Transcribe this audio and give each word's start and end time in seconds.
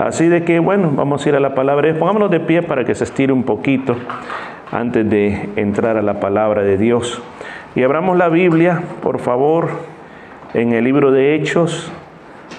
Así 0.00 0.28
de 0.28 0.44
que, 0.44 0.58
bueno, 0.58 0.92
vamos 0.94 1.24
a 1.24 1.28
ir 1.28 1.36
a 1.36 1.40
la 1.40 1.54
palabra. 1.54 1.92
Pongámonos 1.94 2.30
de 2.30 2.40
pie 2.40 2.62
para 2.62 2.84
que 2.84 2.94
se 2.94 3.04
estire 3.04 3.32
un 3.32 3.44
poquito 3.44 3.96
antes 4.70 5.08
de 5.08 5.48
entrar 5.56 5.96
a 5.96 6.02
la 6.02 6.20
palabra 6.20 6.62
de 6.62 6.76
Dios. 6.76 7.22
Y 7.74 7.82
abramos 7.82 8.16
la 8.16 8.28
Biblia, 8.28 8.82
por 9.02 9.18
favor, 9.18 9.68
en 10.54 10.72
el 10.72 10.84
libro 10.84 11.10
de 11.10 11.34
Hechos, 11.34 11.92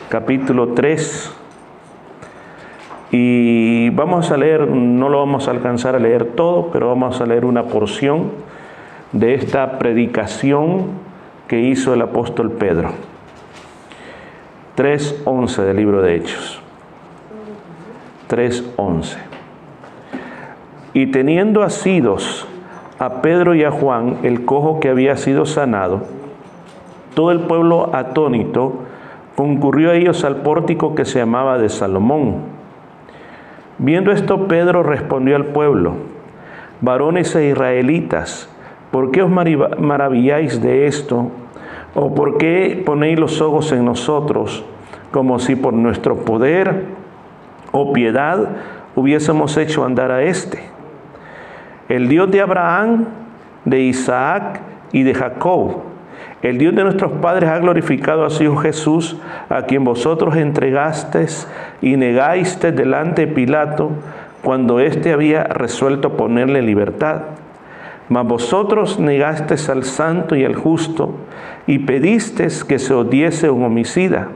capítulo 0.10 0.70
3. 0.70 1.36
Y 3.12 3.90
vamos 3.92 4.32
a 4.32 4.38
leer, 4.38 4.68
no 4.68 5.10
lo 5.10 5.20
vamos 5.20 5.48
a 5.48 5.52
alcanzar 5.52 5.96
a 5.96 6.00
leer 6.00 6.26
todo, 6.36 6.70
pero 6.72 6.88
vamos 6.90 7.22
a 7.22 7.26
leer 7.26 7.46
una 7.46 7.64
porción 7.64 8.32
de 9.12 9.34
esta 9.34 9.80
predicación 9.80 10.88
que 11.48 11.60
hizo 11.60 11.94
el 11.94 12.02
apóstol 12.02 12.52
Pedro. 12.52 12.92
3.11 14.78 15.64
del 15.64 15.78
libro 15.78 16.02
de 16.02 16.16
Hechos. 16.16 16.59
3.11. 18.30 19.18
Y 20.94 21.08
teniendo 21.08 21.64
asidos 21.64 22.48
a 23.00 23.22
Pedro 23.22 23.56
y 23.56 23.64
a 23.64 23.72
Juan, 23.72 24.18
el 24.24 24.46
cojo 24.46 24.80
que 24.80 24.90
había 24.90 25.18
sido 25.18 25.46
sanado, 25.46 26.04
todo 27.16 27.32
el 27.32 27.42
pueblo 27.42 27.90
atónito 27.94 28.84
concurrió 29.36 29.92
a 29.92 29.96
ellos 29.96 30.24
al 30.24 30.38
pórtico 30.38 30.96
que 30.96 31.06
se 31.06 31.20
llamaba 31.20 31.58
de 31.58 31.70
Salomón 31.70 32.60
Viendo 33.82 34.12
esto, 34.12 34.50
Pedro 34.50 34.84
respondió 34.84 35.38
al 35.38 35.46
pueblo, 35.46 35.94
varones 36.82 37.34
e 37.34 37.48
israelitas, 37.48 38.50
¿por 38.92 39.12
qué 39.12 39.24
os 39.24 39.32
maravilláis 39.32 40.62
de 40.62 40.86
esto? 40.86 41.32
¿O 41.96 42.14
por 42.14 42.38
qué 42.38 42.84
ponéis 42.86 43.18
los 43.18 43.40
ojos 43.40 43.72
en 43.72 43.86
nosotros 43.86 44.66
como 45.12 45.40
si 45.40 45.56
por 45.56 45.74
nuestro 45.74 46.18
poder 46.18 46.99
o 47.72 47.94
piedad 47.94 48.50
hubiésemos 48.96 49.56
hecho 49.58 49.86
andar 49.86 50.12
a 50.12 50.24
éste? 50.24 50.64
El 51.88 52.08
Dios 52.08 52.30
de 52.32 52.42
Abraham, 52.42 53.06
de 53.66 53.82
Isaac 53.82 54.62
y 54.92 55.04
de 55.04 55.14
Jacob, 55.14 55.90
el 56.42 56.58
Dios 56.58 56.74
de 56.74 56.84
nuestros 56.84 57.12
padres 57.14 57.50
ha 57.50 57.60
glorificado 57.60 58.24
a 58.24 58.30
su 58.30 58.44
Hijo 58.44 58.56
Jesús, 58.58 59.18
a 59.50 59.64
quien 59.64 59.84
vosotros 59.84 60.38
entregasteis 60.38 61.48
y 61.82 61.98
negasteis 61.98 62.76
delante 62.76 63.26
de 63.26 63.34
Pilato 63.34 63.92
cuando 64.42 64.80
éste 64.80 65.12
había 65.12 65.44
resuelto 65.44 66.16
ponerle 66.16 66.62
libertad. 66.62 67.24
Mas 68.08 68.26
vosotros 68.26 69.00
negasteis 69.00 69.68
al 69.68 69.84
santo 69.84 70.36
y 70.36 70.46
al 70.46 70.56
justo 70.56 71.16
y 71.68 71.80
pedisteis 71.80 72.64
que 72.64 72.80
se 72.80 72.94
odiese 72.94 73.50
un 73.50 73.64
homicida. 73.64 74.30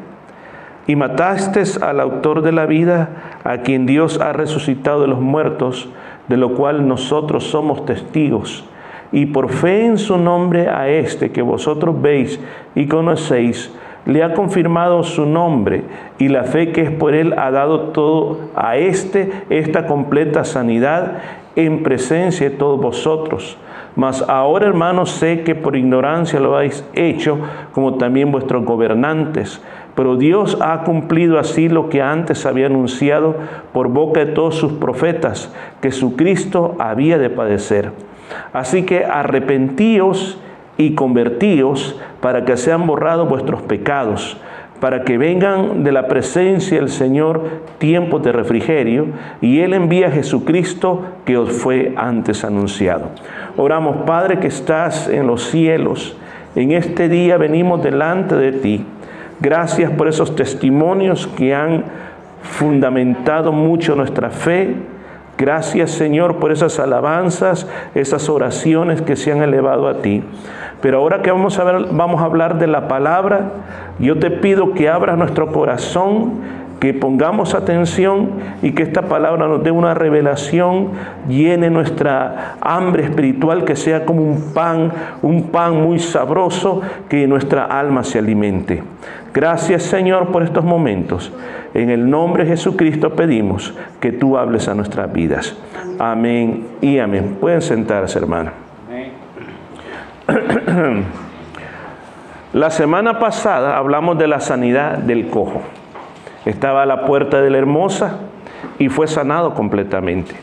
Y 0.88 0.96
matasteis 0.96 1.82
al 1.82 2.00
autor 2.00 2.42
de 2.42 2.52
la 2.52 2.66
vida, 2.66 3.40
a 3.44 3.60
quien 3.60 3.86
Dios 3.86 4.20
ha 4.20 4.34
resucitado 4.34 5.02
de 5.02 5.08
los 5.08 5.22
muertos, 5.22 5.90
de 6.28 6.38
lo 6.38 6.56
cual 6.56 6.88
nosotros 6.88 7.46
somos 7.46 7.86
testigos 7.86 8.66
y 9.14 9.28
por 9.28 9.50
fe 9.52 9.86
en 9.86 9.98
su 10.00 10.18
nombre 10.18 10.68
a 10.68 10.90
este 10.90 11.32
que 11.32 11.44
vosotros 11.44 12.02
veis 12.02 12.40
y 12.74 12.88
conocéis, 12.88 13.72
le 14.06 14.24
ha 14.24 14.34
confirmado 14.34 15.04
su 15.04 15.26
nombre 15.26 15.84
y 16.18 16.28
la 16.28 16.44
fe 16.44 16.72
que 16.72 16.82
es 16.82 16.92
por 16.92 17.14
él 17.14 17.34
ha 17.38 17.52
dado 17.52 17.92
todo 17.92 18.40
a 18.56 18.76
este 18.76 19.32
esta 19.50 19.86
completa 19.86 20.44
sanidad 20.44 21.20
en 21.56 21.84
presencia 21.84 22.50
de 22.50 22.56
todos 22.56 22.82
vosotros. 22.82 23.56
Mas 23.96 24.28
ahora, 24.28 24.66
hermanos, 24.66 25.12
sé 25.12 25.44
que 25.44 25.54
por 25.54 25.76
ignorancia 25.76 26.40
lo 26.40 26.56
habéis 26.56 26.84
hecho, 26.96 27.38
como 27.74 27.94
también 27.96 28.32
vuestros 28.32 28.66
gobernantes. 28.66 29.62
Pero 29.96 30.16
Dios 30.16 30.58
ha 30.62 30.84
cumplido 30.84 31.38
así 31.38 31.70
lo 31.70 31.90
que 31.90 32.02
antes 32.02 32.46
había 32.46 32.66
anunciado 32.66 33.36
por 33.74 33.90
boca 33.90 34.26
de 34.26 34.32
todos 34.32 34.56
sus 34.56 34.74
profetas, 34.74 35.54
que 35.82 35.92
su 35.92 36.16
Cristo 36.16 36.76
había 36.80 37.18
de 37.18 37.30
padecer 37.30 37.92
Así 38.52 38.84
que 38.84 39.06
arrepentíos 39.06 40.40
y 40.78 40.96
convertíos 40.96 42.00
para 42.22 42.46
que 42.46 42.58
sean 42.58 42.88
borrados 42.88 43.30
vuestros 43.30 43.62
pecados, 43.62 44.38
para 44.80 45.04
que 45.04 45.18
vengan 45.18 45.84
de 45.84 45.92
la 45.92 46.08
presencia 46.08 46.80
del 46.80 46.90
Señor 46.90 47.44
tiempos 47.78 48.24
de 48.24 48.32
refrigerio, 48.32 49.08
y 49.42 49.60
Él 49.60 49.74
envía 49.74 50.08
a 50.08 50.12
Jesucristo 50.12 51.02
que 51.26 51.38
os 51.38 51.52
fue 51.52 51.94
antes 51.96 52.44
anunciado. 52.44 53.10
Oramos, 53.56 53.98
Padre 54.06 54.40
que 54.40 54.48
estás 54.48 55.08
en 55.08 55.28
los 55.28 55.44
cielos, 55.50 56.18
en 56.56 56.72
este 56.72 57.10
día 57.10 57.38
venimos 57.38 57.82
delante 57.82 58.36
de 58.36 58.52
ti. 58.52 58.86
Gracias 59.44 59.92
por 59.92 60.08
esos 60.08 60.36
testimonios 60.36 61.28
que 61.28 61.54
han 61.54 61.84
fundamentado 62.42 63.52
mucho 63.52 63.96
nuestra 63.96 64.32
fe 64.32 64.76
Gracias 65.36 65.90
Señor 65.90 66.36
por 66.36 66.52
esas 66.52 66.80
alabanzas, 66.80 67.68
esas 67.96 68.30
oraciones 68.30 69.02
que 69.02 69.16
se 69.16 69.32
han 69.32 69.42
elevado 69.42 69.88
a 69.88 69.96
ti. 69.96 70.24
Pero 70.80 71.00
ahora 71.00 71.24
que 71.24 71.32
vamos 71.32 71.58
a, 71.58 71.64
ver, 71.64 71.88
vamos 71.92 72.22
a 72.22 72.26
hablar 72.26 72.60
de 72.60 72.68
la 72.68 72.88
palabra, 72.88 73.52
yo 73.98 74.20
te 74.20 74.30
pido 74.30 74.74
que 74.74 74.90
abras 74.90 75.18
nuestro 75.18 75.52
corazón, 75.52 76.34
que 76.84 76.94
pongamos 76.94 77.56
atención 77.56 78.32
y 78.62 78.74
que 78.74 78.84
esta 78.84 79.04
palabra 79.04 79.48
nos 79.48 79.64
dé 79.64 79.72
una 79.72 79.94
revelación, 79.94 80.90
llene 81.30 81.70
nuestra 81.70 82.58
hambre 82.60 83.06
espiritual, 83.06 83.64
que 83.64 83.78
sea 83.78 84.04
como 84.04 84.22
un 84.22 84.52
pan, 84.54 84.92
un 85.22 85.44
pan 85.44 85.82
muy 85.82 85.98
sabroso, 86.00 86.82
que 87.08 87.26
nuestra 87.26 87.64
alma 87.64 88.04
se 88.04 88.20
alimente. 88.20 88.84
Gracias 89.34 89.84
Señor 89.84 90.34
por 90.34 90.44
estos 90.44 90.66
momentos. 90.66 91.32
En 91.74 91.90
el 91.90 92.10
nombre 92.10 92.44
de 92.44 92.50
Jesucristo 92.50 93.12
pedimos 93.12 93.74
que 94.02 94.12
tú 94.12 94.38
hables 94.38 94.68
a 94.68 94.76
nuestras 94.76 95.10
vidas. 95.14 95.58
Amén 96.00 96.68
y 96.82 97.00
amén. 97.00 97.38
Pueden 97.40 97.62
sentarse, 97.62 98.20
hermano. 98.20 98.52
La 102.52 102.70
semana 102.70 103.20
pasada 103.20 103.78
hablamos 103.78 104.18
de 104.18 104.28
la 104.28 104.42
sanidad 104.42 104.98
del 104.98 105.28
cojo. 105.28 105.62
Estaba 106.46 106.84
a 106.84 106.86
la 106.86 107.06
puerta 107.06 107.42
de 107.42 107.50
la 107.50 107.58
hermosa 107.58 108.18
y 108.80 108.90
fue 108.90 109.08
sanado 109.08 109.54
completamente. 109.54 110.36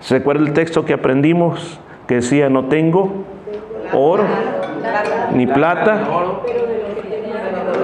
¿Se 0.00 0.18
recuerda 0.18 0.44
el 0.44 0.52
texto 0.52 0.84
que 0.84 0.94
aprendimos 0.94 1.80
que 2.06 2.16
decía, 2.16 2.48
no 2.48 2.66
tengo 2.66 3.24
oro 3.92 4.24
ni 5.34 5.46
plata, 5.46 6.00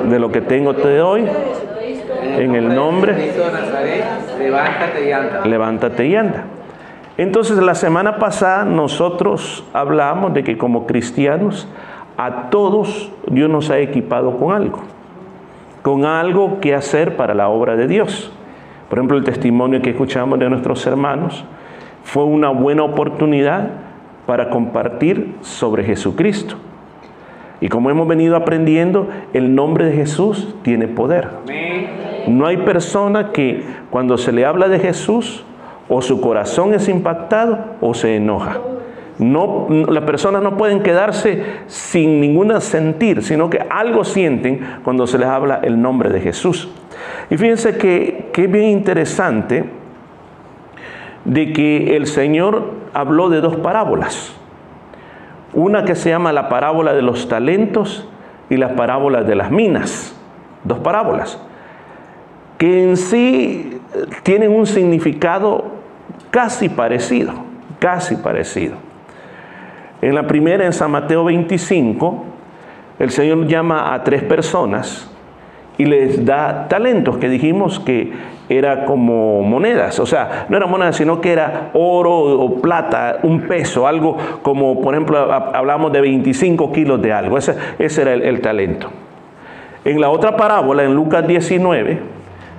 de 0.09 0.19
lo 0.19 0.33
que 0.33 0.41
tengo 0.41 0.75
te 0.75 0.97
doy, 0.97 1.27
en 2.37 2.55
el 2.55 2.75
nombre, 2.75 3.33
levántate 4.39 5.09
y 5.09 5.13
anda. 5.13 5.45
Levántate 5.45 6.07
y 6.07 6.17
anda. 6.17 6.45
Entonces 7.17 7.59
la 7.59 7.75
semana 7.75 8.19
pasada 8.19 8.65
nosotros 8.65 9.65
hablamos 9.73 10.35
de 10.35 10.45
que 10.45 10.57
como 10.57 10.87
cristianos 10.87 11.67
a 12.17 12.49
todos 12.51 13.11
Dios 13.27 13.51
nos 13.51 13.71
ha 13.71 13.79
equipado 13.79 14.37
con 14.37 14.55
algo, 14.55 14.81
con 15.89 16.05
algo 16.05 16.61
que 16.61 16.75
hacer 16.75 17.17
para 17.17 17.33
la 17.33 17.49
obra 17.49 17.75
de 17.75 17.89
Dios. 17.89 18.31
Por 18.91 18.99
ejemplo, 18.99 19.17
el 19.17 19.25
testimonio 19.25 19.81
que 19.81 19.89
escuchamos 19.89 20.39
de 20.39 20.51
nuestros 20.51 20.87
hermanos 20.87 21.47
fue 22.05 22.25
una 22.25 22.51
buena 22.51 22.83
oportunidad 22.83 23.71
para 24.27 24.51
compartir 24.51 25.37
sobre 25.41 25.85
Jesucristo. 25.85 26.57
Y 27.63 27.69
como 27.69 27.89
hemos 27.89 28.07
venido 28.07 28.37
aprendiendo, 28.37 29.09
el 29.33 29.55
nombre 29.55 29.87
de 29.87 29.93
Jesús 29.93 30.55
tiene 30.61 30.89
poder. 30.89 31.31
No 32.27 32.47
hay 32.47 32.59
persona 32.59 33.33
que 33.33 33.65
cuando 33.89 34.19
se 34.19 34.31
le 34.33 34.45
habla 34.45 34.69
de 34.69 34.81
Jesús, 34.81 35.43
o 35.89 36.03
su 36.03 36.21
corazón 36.21 36.75
es 36.75 36.87
impactado 36.91 37.61
o 37.81 37.95
se 37.95 38.15
enoja. 38.17 38.59
No, 39.19 39.67
las 39.69 40.05
personas 40.05 40.43
no 40.43 40.57
pueden 40.57 40.83
quedarse 40.83 41.43
sin 41.67 42.21
ninguna 42.21 42.61
sentir, 42.61 43.23
sino 43.23 43.51
que 43.51 43.59
algo 43.69 44.05
sienten 44.05 44.61
cuando 44.85 45.07
se 45.07 45.19
les 45.19 45.29
habla 45.29 45.61
el 45.63 45.81
nombre 45.81 46.11
de 46.11 46.21
Jesús. 46.21 46.69
Y 47.29 47.37
fíjense 47.37 47.77
que, 47.77 48.31
que 48.33 48.45
es 48.45 48.51
bien 48.51 48.67
interesante 48.67 49.65
de 51.25 51.53
que 51.53 51.97
el 51.97 52.07
Señor 52.07 52.73
habló 52.95 53.29
de 53.29 53.41
dos 53.41 53.57
parábolas. 53.57 54.35
Una 55.53 55.85
que 55.85 55.97
se 55.97 56.11
llama 56.11 56.33
la 56.33 56.49
parábola 56.49 56.93
de 56.93 57.03
los 57.03 57.29
talentos 57.29 58.09
y 58.49 58.57
la 58.57 58.77
parábola 58.77 59.25
de 59.25 59.35
las 59.35 59.51
minas. 59.51 60.15
Dos 60.65 60.79
parábolas 60.79 61.41
que 62.59 62.83
en 62.83 62.97
sí 62.97 63.81
tienen 64.25 64.51
un 64.51 64.67
significado 64.67 65.65
casi 66.31 66.69
parecido, 66.69 67.33
casi 67.79 68.17
parecido. 68.17 68.88
En 70.01 70.15
la 70.15 70.27
primera, 70.27 70.65
en 70.65 70.73
San 70.73 70.93
Mateo 70.93 71.25
25, 71.25 72.25
el 73.01 73.11
Señor 73.11 73.47
llama 73.47 73.95
a 73.95 74.05
tres 74.05 74.23
personas 74.23 75.11
y 75.77 75.85
les 75.85 76.25
da 76.25 76.69
talentos 76.69 77.19
que 77.19 77.29
dijimos 77.29 77.81
que 77.81 78.13
era 78.49 78.85
como 78.85 79.43
monedas, 79.43 79.99
o 80.01 80.07
sea, 80.07 80.47
no 80.49 80.57
era 80.57 80.67
monedas, 80.67 80.97
sino 80.97 81.21
que 81.21 81.33
era 81.33 81.71
oro 81.75 82.13
o 82.13 82.61
plata, 82.61 83.19
un 83.23 83.43
peso, 83.43 83.87
algo 83.87 84.17
como, 84.43 84.81
por 84.81 84.95
ejemplo, 84.95 85.19
hablamos 85.19 85.93
de 85.93 86.01
25 86.01 86.73
kilos 86.73 87.03
de 87.03 87.13
algo, 87.13 87.37
ese, 87.37 87.57
era 87.79 88.15
el, 88.15 88.41
talento. 88.41 88.89
En 89.85 90.01
la 90.01 90.11
otra 90.11 90.37
parábola, 90.37 90.83
en 90.85 90.95
Lucas 90.95 91.27
19, 91.27 91.99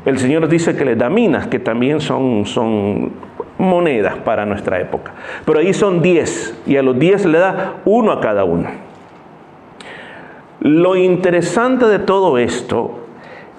el 0.06 0.20
Señor 0.20 0.48
dice 0.48 0.76
que 0.76 0.86
les 0.86 0.98
da 0.98 1.10
minas, 1.10 1.48
que 1.48 1.60
también 1.60 2.00
son 2.02 2.46
monedas 3.60 4.16
para 4.18 4.46
nuestra 4.46 4.80
época. 4.80 5.12
Pero 5.46 5.60
ahí 5.60 5.74
son 5.74 6.02
10 6.02 6.62
y 6.66 6.78
a 6.78 6.82
los 6.82 6.98
10 6.98 7.26
le 7.26 7.38
da 7.38 7.76
uno 7.86 8.12
a 8.12 8.20
cada 8.20 8.44
uno. 8.46 8.70
Lo 10.62 10.96
interesante 10.96 11.86
de 11.86 12.00
todo 12.00 12.38
esto 12.38 13.06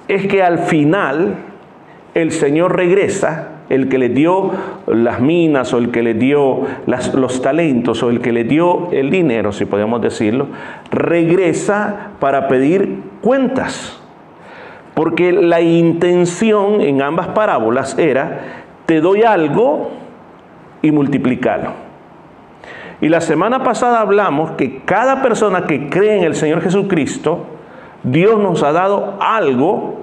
es 0.08 0.26
que 0.26 0.43
al 0.43 0.58
final 0.58 1.37
el 2.14 2.32
Señor 2.32 2.76
regresa, 2.76 3.49
el 3.69 3.88
que 3.88 3.99
le 3.99 4.08
dio 4.08 4.50
las 4.88 5.20
minas 5.20 5.73
o 5.73 5.79
el 5.79 5.93
que 5.93 6.03
le 6.03 6.14
dio 6.14 6.62
los 7.14 7.41
talentos 7.41 8.03
o 8.03 8.11
el 8.11 8.20
que 8.20 8.32
le 8.32 8.43
dio 8.43 8.91
el 8.91 9.11
dinero, 9.11 9.53
si 9.53 9.64
podemos 9.64 10.03
decirlo, 10.03 10.49
regresa 10.91 12.11
para 12.19 12.49
pedir 12.49 13.00
cuentas. 13.23 13.96
Porque 14.94 15.32
la 15.32 15.61
intención 15.61 16.81
en 16.81 17.00
ambas 17.00 17.29
parábolas 17.29 17.96
era, 17.96 18.60
te 18.91 19.01
doy 19.01 19.23
algo 19.23 19.89
y 20.83 20.91
multiplícalo. 20.91 21.71
Y 23.01 23.09
la 23.09 23.21
semana 23.21 23.63
pasada 23.63 24.01
hablamos 24.01 24.51
que 24.57 24.81
cada 24.81 25.23
persona 25.23 25.69
que 25.69 25.89
cree 25.89 26.19
en 26.19 26.25
el 26.25 26.35
Señor 26.35 26.61
Jesucristo, 26.61 27.47
Dios 28.03 28.41
nos 28.41 28.65
ha 28.65 28.73
dado 28.73 29.17
algo 29.21 30.01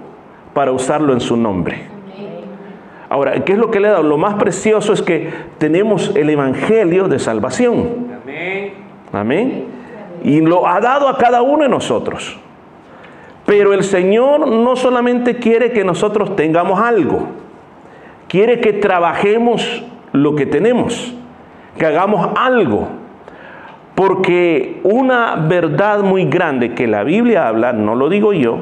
para 0.54 0.72
usarlo 0.72 1.12
en 1.12 1.20
su 1.20 1.36
nombre. 1.36 1.82
Ahora, 3.10 3.44
¿qué 3.44 3.52
es 3.52 3.60
lo 3.60 3.72
que 3.72 3.82
le 3.82 3.90
ha 3.90 3.92
dado? 3.92 4.04
Lo 4.04 4.18
más 4.18 4.36
precioso 4.36 4.94
es 4.94 5.02
que 5.02 5.34
tenemos 5.58 6.16
el 6.16 6.30
Evangelio 6.30 7.10
de 7.10 7.20
salvación. 7.20 8.08
Amén. 9.12 9.66
Y 10.24 10.40
lo 10.40 10.66
ha 10.66 10.80
dado 10.80 11.10
a 11.10 11.18
cada 11.18 11.42
uno 11.42 11.64
de 11.64 11.70
nosotros. 11.70 12.40
Pero 13.46 13.74
el 13.74 13.84
Señor 13.84 14.48
no 14.48 14.78
solamente 14.78 15.36
quiere 15.36 15.74
que 15.74 15.84
nosotros 15.84 16.38
tengamos 16.38 16.80
algo, 16.80 17.47
quiere 18.28 18.60
que 18.60 18.74
trabajemos 18.74 19.84
lo 20.14 20.36
que 20.36 20.46
tenemos, 20.46 21.16
que 21.78 21.86
hagamos 21.86 22.30
algo. 22.36 22.88
Porque 23.96 24.80
una 24.84 25.36
verdad 25.48 26.04
muy 26.04 26.26
grande 26.26 26.74
que 26.76 26.86
la 26.86 27.04
Biblia 27.04 27.48
habla, 27.48 27.74
no 27.74 27.96
lo 27.96 28.10
digo 28.10 28.32
yo, 28.32 28.60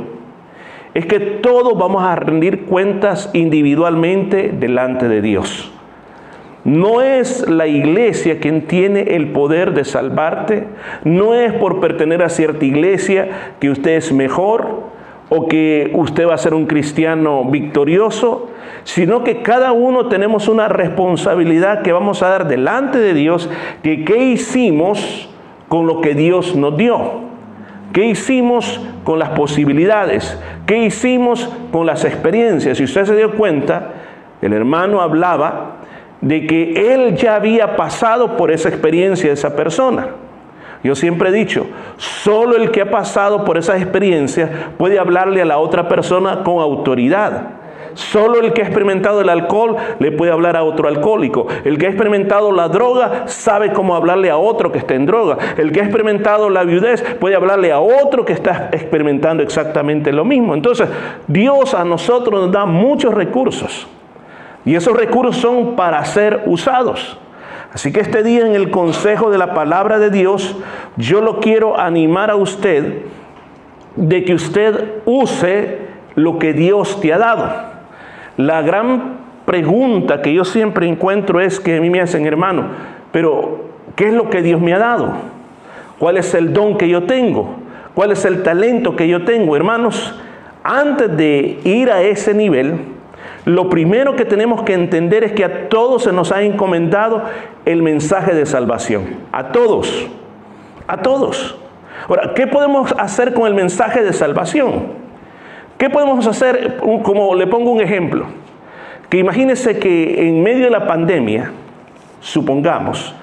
es 0.94 1.06
que 1.06 1.19
todos 1.19 1.77
vamos 1.77 2.03
a 2.03 2.15
rendir 2.15 2.65
cuentas 2.65 3.29
individualmente 3.33 4.53
delante 4.57 5.09
de 5.09 5.21
Dios. 5.21 5.71
No 6.63 7.01
es 7.01 7.47
la 7.50 7.67
iglesia 7.67 8.39
quien 8.39 8.65
tiene 8.65 9.15
el 9.15 9.33
poder 9.33 9.73
de 9.73 9.83
salvarte, 9.83 10.65
no 11.03 11.35
es 11.35 11.51
por 11.53 11.81
pertenecer 11.81 12.23
a 12.23 12.29
cierta 12.29 12.65
iglesia 12.65 13.56
que 13.59 13.69
usted 13.69 13.97
es 13.97 14.13
mejor 14.13 14.94
o 15.30 15.48
que 15.48 15.92
usted 15.95 16.27
va 16.27 16.36
a 16.36 16.38
ser 16.38 16.54
un 16.54 16.66
cristiano 16.66 17.45
victorioso, 17.45 18.50
sino 18.83 19.24
que 19.24 19.42
cada 19.42 19.72
uno 19.72 20.07
tenemos 20.07 20.48
una 20.48 20.68
responsabilidad 20.68 21.81
que 21.81 21.92
vamos 21.92 22.22
a 22.22 22.30
dar 22.30 22.48
delante 22.48 23.00
de 23.00 23.13
Dios, 23.13 23.50
que 23.81 24.06
qué 24.06 24.18
hicimos 24.18 25.30
con 25.68 25.88
lo 25.88 26.01
que 26.01 26.13
Dios 26.13 26.56
nos 26.56 26.77
dio. 26.77 27.25
¿Qué 27.92 28.06
hicimos 28.06 28.81
con 29.04 29.19
las 29.19 29.30
posibilidades? 29.30 30.38
¿Qué 30.66 30.83
hicimos 30.83 31.50
con 31.72 31.86
las 31.86 32.04
experiencias? 32.04 32.77
Si 32.77 32.83
usted 32.83 33.06
se 33.06 33.16
dio 33.16 33.36
cuenta, 33.36 33.94
el 34.42 34.54
hermano 34.54 35.01
hablaba 35.01 35.77
de 36.22 36.45
que 36.45 36.94
él 36.94 37.16
ya 37.16 37.36
había 37.36 37.75
pasado 37.75 38.36
por 38.36 38.51
esa 38.51 38.69
experiencia 38.69 39.27
de 39.27 39.33
esa 39.33 39.56
persona. 39.56 40.10
Yo 40.83 40.95
siempre 40.95 41.30
he 41.30 41.31
dicho, 41.31 41.66
solo 41.98 42.56
el 42.56 42.72
que 42.72 42.81
ha 42.81 42.92
pasado 42.92 43.44
por 43.44 43.57
esas 43.57 43.81
experiencias 43.81 44.50
puede 44.77 45.00
hablarle 45.00 45.42
a 45.42 45.45
la 45.45 45.57
otra 45.57 45.88
persona 45.88 46.44
con 46.44 46.60
autoridad. 46.60 47.66
Solo 47.95 48.42
el 48.42 48.51
que 48.51 48.62
ha 48.62 48.66
experimentado 48.66 49.22
el 49.22 49.30
alcohol 49.30 49.77
le 50.00 50.12
puede 50.12 50.31
hablar 50.31 50.57
a 50.57 50.63
otro 50.63 50.89
alcohólico. 50.89 51.48
El 51.63 51.77
que 51.77 51.86
ha 51.86 51.89
experimentado 51.89 52.51
la 52.51 52.68
droga 52.68 53.24
sabe 53.27 53.72
cómo 53.72 53.95
hablarle 53.95 54.30
a 54.30 54.38
otro 54.38 54.72
que 54.72 54.80
está 54.80 54.95
en 54.95 55.06
droga. 55.06 55.38
El 55.57 55.72
que 55.72 55.80
ha 55.80 55.83
experimentado 55.83 56.50
la 56.50 56.66
viudez 56.66 57.01
puede 57.19 57.36
hablarle 57.36 57.72
a 57.72 57.80
otro 57.80 58.25
que 58.25 58.33
está 58.33 58.69
experimentando 58.74 59.42
exactamente 59.42 60.12
lo 60.12 60.25
mismo. 60.25 60.54
Entonces, 60.54 60.89
Dios 61.27 61.74
a 61.74 61.86
nosotros 61.86 62.42
nos 62.42 62.51
da 62.51 62.66
muchos 62.66 63.13
recursos. 63.13 63.88
Y 64.66 64.75
esos 64.75 64.98
recursos 64.98 65.38
son 65.38 65.75
para 65.77 66.04
ser 66.04 66.44
usados. 66.48 67.18
Así 67.75 67.92
que 67.92 68.00
este 68.00 68.24
día 68.24 68.48
en 68.48 68.56
el 68.56 68.72
consejo 68.72 69.30
de 69.31 69.38
la 69.38 69.54
palabra 69.54 70.00
de 70.00 70.10
Dios, 70.10 70.56
yo 70.95 71.19
lo 71.19 71.42
quiero 71.42 71.77
animar 71.77 72.31
a 72.31 72.38
usted 72.38 73.00
de 73.98 74.24
que 74.24 74.33
usted 74.33 75.01
use 75.04 75.80
lo 76.16 76.39
que 76.39 76.54
Dios 76.54 77.01
te 77.01 77.12
ha 77.12 77.18
dado. 77.18 77.51
La 78.38 78.62
gran 78.62 79.18
pregunta 79.44 80.22
que 80.22 80.33
yo 80.33 80.45
siempre 80.45 80.88
encuentro 80.88 81.42
es 81.42 81.60
que 81.60 81.75
a 81.75 81.81
mí 81.81 81.89
me 81.89 82.00
hacen, 82.00 82.25
hermano, 82.25 82.68
pero 83.12 83.66
¿qué 83.98 84.07
es 84.07 84.13
lo 84.13 84.30
que 84.30 84.42
Dios 84.42 84.62
me 84.62 84.74
ha 84.74 84.80
dado? 84.80 85.12
¿Cuál 86.00 86.16
es 86.16 86.33
el 86.33 86.54
don 86.54 86.77
que 86.77 86.88
yo 86.88 87.04
tengo? 87.04 87.56
¿Cuál 87.94 88.12
es 88.12 88.24
el 88.24 88.42
talento 88.42 88.95
que 88.95 89.10
yo 89.10 89.25
tengo? 89.25 89.54
Hermanos, 89.54 90.18
antes 90.63 91.18
de 91.18 91.60
ir 91.66 91.92
a 91.92 92.01
ese 92.04 92.33
nivel, 92.33 92.94
lo 93.45 93.69
primero 93.69 94.15
que 94.15 94.25
tenemos 94.25 94.63
que 94.63 94.74
entender 94.74 95.24
es 95.24 95.31
que 95.31 95.45
a 95.45 95.69
todos 95.69 96.03
se 96.03 96.12
nos 96.12 96.31
ha 96.31 96.42
encomendado 96.42 97.24
el 97.65 97.83
mensaje 97.83 98.33
de 98.33 98.47
salvación. 98.47 99.18
A 99.31 99.51
todos. 99.51 100.07
A 100.88 100.97
todos. 100.97 101.56
Ahora, 102.09 102.33
¿qué 102.33 102.47
podemos 102.47 102.94
hacer 102.97 103.33
con 103.36 103.45
el 103.45 103.53
mensaje 103.53 104.03
de 104.03 104.13
salvación? 104.13 104.94
¿Qué 105.77 105.92
podemos 105.92 106.25
hacer? 106.25 106.77
Como 106.77 107.36
le 107.36 107.45
pongo 107.45 107.71
un 107.71 107.81
ejemplo. 107.81 108.25
Que 109.09 109.19
imagínese 109.19 109.77
que 109.77 110.27
en 110.27 110.41
medio 110.41 110.65
de 110.65 110.71
la 110.71 110.88
pandemia, 110.88 111.51
supongamos, 112.21 113.13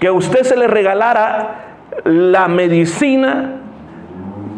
que 0.00 0.06
a 0.06 0.12
usted 0.12 0.44
se 0.44 0.56
le 0.56 0.66
regalara 0.66 1.76
la 2.04 2.48
medicina 2.48 3.60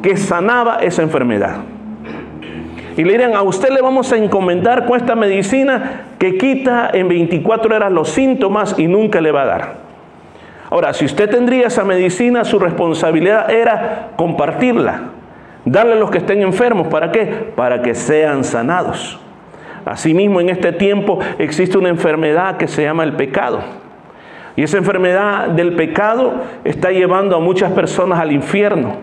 que 0.02 0.17
sanaba 0.17 0.76
esa 0.76 1.02
enfermedad 1.02 1.74
y 2.96 3.05
le 3.05 3.12
dirán, 3.12 3.35
a 3.35 3.43
usted 3.43 3.70
le 3.70 3.81
vamos 3.81 4.12
a 4.12 4.17
encomendar 4.17 4.87
con 4.87 4.96
esta 4.96 5.17
medicina 5.17 6.02
que 6.19 6.38
quita 6.38 6.91
en 6.93 7.08
24 7.08 7.75
horas 7.75 7.91
los 7.91 8.11
síntomas 8.11 8.79
y 8.79 8.87
nunca 8.87 9.20
le 9.20 9.32
va 9.32 9.43
a 9.43 9.46
dar. 9.46 9.75
Ahora, 10.70 10.93
si 10.93 11.05
usted 11.05 11.29
tendría 11.29 11.67
esa 11.67 11.85
medicina, 11.85 12.44
su 12.44 12.58
responsabilidad 12.58 13.50
era 13.50 14.11
compartirla, 14.17 15.02
darle 15.64 15.94
a 15.94 15.96
los 15.96 16.11
que 16.11 16.19
estén 16.19 16.43
enfermos. 16.43 16.87
¿Para 16.88 17.11
qué? 17.11 17.52
Para 17.55 17.82
que 17.82 17.94
sean 17.94 18.44
sanados. 18.44 19.19
Asimismo, 19.85 20.40
en 20.40 20.49
este 20.49 20.73
tiempo 20.73 21.19
existe 21.38 21.76
una 21.76 21.90
enfermedad 21.90 22.56
que 22.56 22.68
se 22.68 22.83
llama 22.83 23.04
el 23.04 23.14
pecado. 23.14 23.61
Y 24.57 24.62
esa 24.62 24.78
enfermedad 24.78 25.49
del 25.49 25.75
pecado 25.75 26.35
está 26.62 26.90
llevando 26.90 27.37
a 27.37 27.40
muchas 27.40 27.73
personas 27.73 28.21
al 28.21 28.33
infierno. 28.33 28.97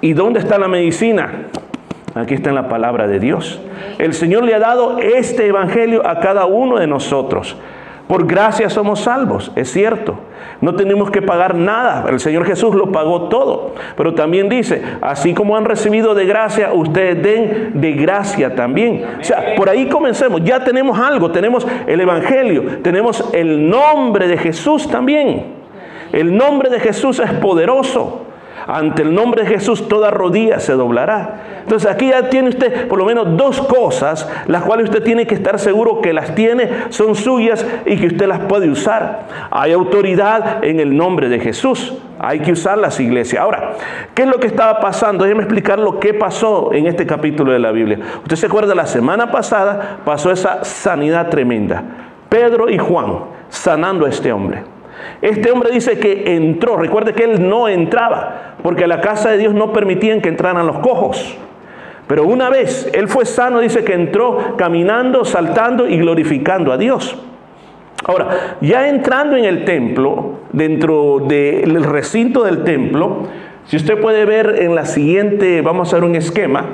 ¿Y 0.00 0.12
dónde 0.12 0.40
está 0.40 0.58
la 0.58 0.66
medicina? 0.66 1.46
Aquí 2.14 2.34
está 2.34 2.50
en 2.50 2.56
la 2.56 2.68
palabra 2.68 3.06
de 3.06 3.18
Dios. 3.18 3.60
El 3.98 4.12
Señor 4.12 4.44
le 4.44 4.54
ha 4.54 4.58
dado 4.58 4.98
este 4.98 5.46
evangelio 5.46 6.06
a 6.06 6.20
cada 6.20 6.46
uno 6.46 6.78
de 6.78 6.86
nosotros. 6.86 7.56
Por 8.06 8.26
gracia 8.26 8.68
somos 8.68 9.00
salvos, 9.00 9.52
es 9.56 9.72
cierto. 9.72 10.18
No 10.60 10.74
tenemos 10.74 11.10
que 11.10 11.22
pagar 11.22 11.54
nada. 11.54 12.04
El 12.10 12.20
Señor 12.20 12.44
Jesús 12.44 12.74
lo 12.74 12.92
pagó 12.92 13.28
todo. 13.28 13.74
Pero 13.96 14.14
también 14.14 14.48
dice, 14.48 14.82
así 15.00 15.32
como 15.32 15.56
han 15.56 15.64
recibido 15.64 16.14
de 16.14 16.26
gracia, 16.26 16.72
ustedes 16.74 17.22
den 17.22 17.80
de 17.80 17.92
gracia 17.92 18.54
también. 18.54 19.04
O 19.20 19.24
sea, 19.24 19.54
por 19.56 19.70
ahí 19.70 19.88
comencemos. 19.88 20.44
Ya 20.44 20.62
tenemos 20.62 20.98
algo. 20.98 21.30
Tenemos 21.30 21.66
el 21.86 22.00
Evangelio. 22.00 22.82
Tenemos 22.82 23.28
el 23.32 23.70
nombre 23.70 24.28
de 24.28 24.36
Jesús 24.36 24.88
también. 24.88 25.46
El 26.12 26.36
nombre 26.36 26.68
de 26.68 26.80
Jesús 26.80 27.18
es 27.18 27.32
poderoso. 27.32 28.26
Ante 28.66 29.02
el 29.02 29.14
nombre 29.14 29.42
de 29.42 29.48
Jesús 29.48 29.88
toda 29.88 30.10
rodilla 30.10 30.60
se 30.60 30.72
doblará. 30.72 31.62
Entonces 31.62 31.90
aquí 31.90 32.08
ya 32.08 32.28
tiene 32.28 32.48
usted 32.48 32.88
por 32.88 32.98
lo 32.98 33.04
menos 33.04 33.36
dos 33.36 33.60
cosas, 33.62 34.28
las 34.46 34.62
cuales 34.62 34.84
usted 34.84 35.02
tiene 35.02 35.26
que 35.26 35.34
estar 35.34 35.58
seguro 35.58 36.00
que 36.00 36.12
las 36.12 36.34
tiene, 36.34 36.68
son 36.90 37.14
suyas 37.14 37.66
y 37.86 37.96
que 37.96 38.08
usted 38.08 38.26
las 38.26 38.40
puede 38.40 38.68
usar. 38.68 39.26
Hay 39.50 39.72
autoridad 39.72 40.64
en 40.64 40.80
el 40.80 40.96
nombre 40.96 41.28
de 41.28 41.40
Jesús. 41.40 41.94
Hay 42.18 42.40
que 42.40 42.52
usar 42.52 42.78
las 42.78 43.00
iglesias. 43.00 43.42
Ahora, 43.42 43.72
¿qué 44.14 44.22
es 44.22 44.28
lo 44.28 44.38
que 44.38 44.46
estaba 44.46 44.80
pasando? 44.80 45.24
Déjeme 45.24 45.42
explicar 45.42 45.78
lo 45.78 45.98
que 45.98 46.14
pasó 46.14 46.72
en 46.72 46.86
este 46.86 47.04
capítulo 47.04 47.52
de 47.52 47.58
la 47.58 47.72
Biblia. 47.72 47.98
Usted 48.22 48.36
se 48.36 48.46
acuerda, 48.46 48.74
la 48.74 48.86
semana 48.86 49.30
pasada 49.32 49.98
pasó 50.04 50.30
esa 50.30 50.64
sanidad 50.64 51.30
tremenda. 51.30 51.82
Pedro 52.28 52.70
y 52.70 52.78
Juan 52.78 53.24
sanando 53.48 54.06
a 54.06 54.08
este 54.08 54.32
hombre. 54.32 54.71
Este 55.20 55.50
hombre 55.50 55.70
dice 55.70 55.98
que 55.98 56.34
entró, 56.36 56.76
recuerde 56.76 57.12
que 57.12 57.24
él 57.24 57.48
no 57.48 57.68
entraba, 57.68 58.56
porque 58.62 58.84
a 58.84 58.88
la 58.88 59.00
casa 59.00 59.30
de 59.30 59.38
Dios 59.38 59.54
no 59.54 59.72
permitían 59.72 60.20
que 60.20 60.28
entraran 60.28 60.66
los 60.66 60.78
cojos. 60.78 61.36
Pero 62.06 62.24
una 62.24 62.50
vez 62.50 62.90
él 62.92 63.08
fue 63.08 63.24
sano, 63.24 63.60
dice 63.60 63.84
que 63.84 63.94
entró 63.94 64.56
caminando, 64.56 65.24
saltando 65.24 65.88
y 65.88 65.98
glorificando 65.98 66.72
a 66.72 66.76
Dios. 66.76 67.16
Ahora, 68.04 68.56
ya 68.60 68.88
entrando 68.88 69.36
en 69.36 69.44
el 69.44 69.64
templo, 69.64 70.40
dentro 70.52 71.20
del 71.26 71.84
recinto 71.84 72.42
del 72.42 72.64
templo, 72.64 73.28
si 73.66 73.76
usted 73.76 74.00
puede 74.00 74.24
ver 74.24 74.56
en 74.60 74.74
la 74.74 74.86
siguiente, 74.86 75.62
vamos 75.62 75.92
a 75.92 75.96
ver 75.96 76.04
un 76.04 76.16
esquema, 76.16 76.64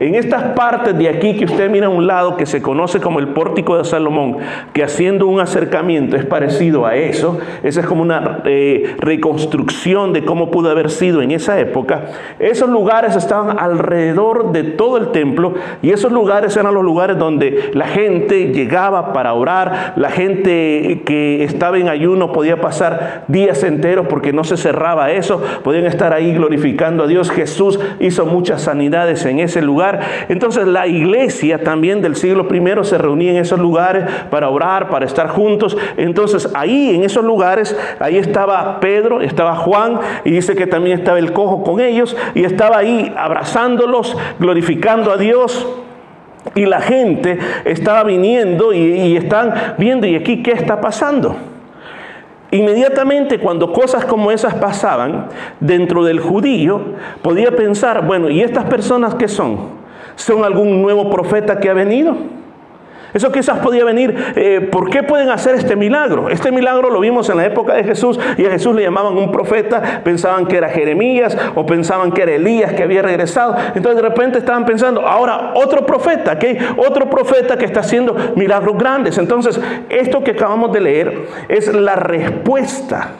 En 0.00 0.14
estas 0.14 0.54
partes 0.54 0.96
de 0.96 1.10
aquí 1.10 1.36
que 1.36 1.44
usted 1.44 1.68
mira 1.68 1.88
a 1.88 1.90
un 1.90 2.06
lado, 2.06 2.38
que 2.38 2.46
se 2.46 2.62
conoce 2.62 3.00
como 3.00 3.18
el 3.18 3.28
pórtico 3.28 3.76
de 3.76 3.84
Salomón, 3.84 4.38
que 4.72 4.82
haciendo 4.82 5.26
un 5.26 5.40
acercamiento 5.40 6.16
es 6.16 6.24
parecido 6.24 6.86
a 6.86 6.96
eso, 6.96 7.38
esa 7.62 7.80
es 7.80 7.86
como 7.86 8.00
una 8.00 8.40
eh, 8.46 8.96
reconstrucción 8.98 10.14
de 10.14 10.24
cómo 10.24 10.50
pudo 10.50 10.70
haber 10.70 10.88
sido 10.88 11.20
en 11.20 11.32
esa 11.32 11.60
época, 11.60 12.06
esos 12.38 12.70
lugares 12.70 13.14
estaban 13.14 13.58
alrededor 13.58 14.52
de 14.52 14.62
todo 14.62 14.96
el 14.96 15.08
templo 15.08 15.52
y 15.82 15.90
esos 15.90 16.10
lugares 16.12 16.56
eran 16.56 16.72
los 16.72 16.82
lugares 16.82 17.18
donde 17.18 17.70
la 17.74 17.86
gente 17.86 18.54
llegaba 18.54 19.12
para 19.12 19.34
orar, 19.34 19.92
la 19.96 20.08
gente 20.08 21.02
que 21.04 21.44
estaba 21.44 21.76
en 21.76 21.90
ayuno 21.90 22.32
podía 22.32 22.58
pasar 22.62 23.24
días 23.28 23.62
enteros 23.64 24.06
porque 24.06 24.32
no 24.32 24.44
se 24.44 24.56
cerraba 24.56 25.10
eso, 25.10 25.42
podían 25.62 25.84
estar 25.84 26.14
ahí 26.14 26.32
glorificando 26.32 27.04
a 27.04 27.06
Dios. 27.06 27.30
Jesús 27.30 27.78
hizo 27.98 28.24
muchas 28.24 28.62
sanidades 28.62 29.26
en 29.26 29.40
ese 29.40 29.60
lugar 29.60 29.89
entonces 30.28 30.66
la 30.66 30.86
iglesia 30.86 31.62
también 31.62 32.02
del 32.02 32.16
siglo 32.16 32.46
I 32.50 32.84
se 32.84 32.98
reunía 32.98 33.30
en 33.30 33.38
esos 33.38 33.58
lugares 33.58 34.04
para 34.30 34.48
orar, 34.48 34.88
para 34.88 35.06
estar 35.06 35.28
juntos. 35.28 35.76
Entonces 35.96 36.50
ahí 36.54 36.94
en 36.94 37.04
esos 37.04 37.24
lugares, 37.24 37.76
ahí 37.98 38.18
estaba 38.18 38.80
Pedro, 38.80 39.20
estaba 39.20 39.56
Juan 39.56 40.00
y 40.24 40.30
dice 40.30 40.54
que 40.54 40.66
también 40.66 40.98
estaba 40.98 41.18
el 41.18 41.32
cojo 41.32 41.62
con 41.62 41.80
ellos 41.80 42.16
y 42.34 42.44
estaba 42.44 42.78
ahí 42.78 43.12
abrazándolos, 43.16 44.16
glorificando 44.38 45.12
a 45.12 45.16
Dios. 45.16 45.66
Y 46.54 46.64
la 46.64 46.80
gente 46.80 47.38
estaba 47.64 48.02
viniendo 48.02 48.72
y, 48.72 48.78
y 48.78 49.16
están 49.16 49.52
viendo, 49.76 50.06
¿y 50.06 50.16
aquí 50.16 50.42
qué 50.42 50.52
está 50.52 50.80
pasando? 50.80 51.36
Inmediatamente 52.52 53.38
cuando 53.38 53.72
cosas 53.72 54.04
como 54.04 54.30
esas 54.32 54.54
pasaban 54.54 55.28
dentro 55.60 56.02
del 56.02 56.18
judío, 56.18 56.80
podía 57.22 57.54
pensar, 57.54 58.04
bueno, 58.06 58.28
¿y 58.28 58.40
estas 58.40 58.64
personas 58.64 59.14
qué 59.14 59.28
son? 59.28 59.79
¿Son 60.16 60.44
algún 60.44 60.82
nuevo 60.82 61.10
profeta 61.10 61.58
que 61.58 61.70
ha 61.70 61.74
venido? 61.74 62.16
Eso 63.12 63.32
quizás 63.32 63.58
podía 63.58 63.84
venir, 63.84 64.14
eh, 64.36 64.68
¿por 64.70 64.88
qué 64.88 65.02
pueden 65.02 65.30
hacer 65.30 65.56
este 65.56 65.74
milagro? 65.74 66.28
Este 66.28 66.52
milagro 66.52 66.90
lo 66.90 67.00
vimos 67.00 67.28
en 67.28 67.38
la 67.38 67.46
época 67.46 67.74
de 67.74 67.82
Jesús 67.82 68.20
y 68.38 68.46
a 68.46 68.50
Jesús 68.50 68.74
le 68.74 68.82
llamaban 68.82 69.16
un 69.16 69.32
profeta, 69.32 70.00
pensaban 70.04 70.46
que 70.46 70.56
era 70.56 70.68
Jeremías 70.68 71.36
o 71.56 71.66
pensaban 71.66 72.12
que 72.12 72.22
era 72.22 72.32
Elías 72.32 72.72
que 72.72 72.84
había 72.84 73.02
regresado. 73.02 73.56
Entonces 73.74 74.00
de 74.00 74.08
repente 74.08 74.38
estaban 74.38 74.64
pensando, 74.64 75.00
ahora 75.00 75.52
otro 75.54 75.84
profeta, 75.84 76.38
¿qué? 76.38 76.58
Otro 76.76 77.10
profeta 77.10 77.56
que 77.56 77.64
está 77.64 77.80
haciendo 77.80 78.14
milagros 78.36 78.78
grandes. 78.78 79.18
Entonces 79.18 79.60
esto 79.88 80.22
que 80.22 80.32
acabamos 80.32 80.72
de 80.72 80.80
leer 80.80 81.26
es 81.48 81.72
la 81.72 81.96
respuesta 81.96 83.10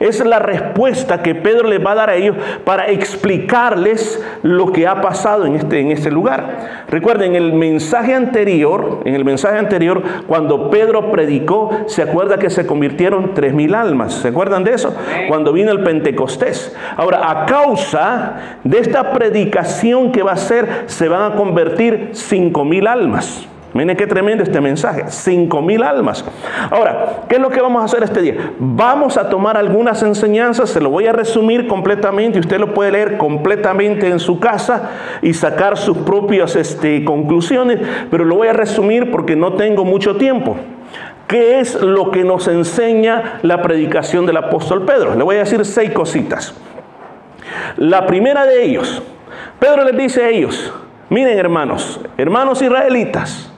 es 0.00 0.24
la 0.24 0.38
respuesta 0.38 1.22
que 1.22 1.34
Pedro 1.34 1.68
les 1.68 1.84
va 1.84 1.92
a 1.92 1.96
dar 1.96 2.10
a 2.10 2.14
ellos 2.14 2.36
para 2.64 2.88
explicarles 2.88 4.22
lo 4.42 4.72
que 4.72 4.86
ha 4.86 5.00
pasado 5.00 5.46
en 5.46 5.56
este, 5.56 5.80
en 5.80 5.90
este 5.90 6.10
lugar. 6.10 6.84
Recuerden, 6.88 7.34
el 7.34 7.52
mensaje 7.52 8.14
anterior, 8.14 9.00
en 9.04 9.14
el 9.14 9.24
mensaje 9.24 9.58
anterior, 9.58 10.02
cuando 10.26 10.70
Pedro 10.70 11.10
predicó, 11.10 11.70
se 11.86 12.02
acuerda 12.02 12.38
que 12.38 12.50
se 12.50 12.66
convirtieron 12.66 13.34
tres 13.34 13.52
mil 13.54 13.74
almas. 13.74 14.14
¿Se 14.14 14.28
acuerdan 14.28 14.64
de 14.64 14.74
eso? 14.74 14.94
Cuando 15.28 15.52
vino 15.52 15.72
el 15.72 15.82
Pentecostés. 15.82 16.76
Ahora, 16.96 17.30
a 17.30 17.46
causa 17.46 18.58
de 18.64 18.78
esta 18.78 19.12
predicación 19.12 20.12
que 20.12 20.22
va 20.22 20.32
a 20.32 20.36
ser, 20.36 20.84
se 20.86 21.08
van 21.08 21.32
a 21.32 21.36
convertir 21.36 22.10
cinco 22.12 22.64
mil 22.64 22.86
almas. 22.86 23.46
Miren 23.74 23.96
qué 23.96 24.06
tremendo 24.06 24.42
este 24.42 24.60
mensaje. 24.60 25.04
Cinco 25.08 25.60
mil 25.60 25.82
almas. 25.82 26.24
Ahora, 26.70 27.24
¿qué 27.28 27.36
es 27.36 27.40
lo 27.40 27.50
que 27.50 27.60
vamos 27.60 27.82
a 27.82 27.84
hacer 27.84 28.02
este 28.02 28.22
día? 28.22 28.52
Vamos 28.58 29.16
a 29.16 29.28
tomar 29.28 29.56
algunas 29.56 30.02
enseñanzas, 30.02 30.70
se 30.70 30.80
lo 30.80 30.90
voy 30.90 31.06
a 31.06 31.12
resumir 31.12 31.66
completamente 31.66 32.38
usted 32.38 32.58
lo 32.58 32.74
puede 32.74 32.92
leer 32.92 33.18
completamente 33.18 34.08
en 34.08 34.18
su 34.18 34.40
casa 34.40 34.90
y 35.22 35.34
sacar 35.34 35.76
sus 35.76 35.98
propias 35.98 36.56
este, 36.56 37.04
conclusiones, 37.04 37.80
pero 38.10 38.24
lo 38.24 38.36
voy 38.36 38.48
a 38.48 38.52
resumir 38.52 39.10
porque 39.10 39.36
no 39.36 39.54
tengo 39.54 39.84
mucho 39.84 40.16
tiempo. 40.16 40.56
¿Qué 41.26 41.60
es 41.60 41.80
lo 41.82 42.10
que 42.10 42.24
nos 42.24 42.48
enseña 42.48 43.38
la 43.42 43.60
predicación 43.60 44.24
del 44.24 44.38
apóstol 44.38 44.86
Pedro? 44.86 45.14
Le 45.14 45.22
voy 45.22 45.36
a 45.36 45.40
decir 45.40 45.64
seis 45.64 45.90
cositas. 45.90 46.54
La 47.76 48.06
primera 48.06 48.46
de 48.46 48.64
ellos, 48.64 49.02
Pedro 49.58 49.84
les 49.84 49.96
dice 49.96 50.24
a 50.24 50.28
ellos, 50.30 50.72
miren 51.10 51.38
hermanos, 51.38 52.00
hermanos 52.16 52.62
israelitas, 52.62 53.52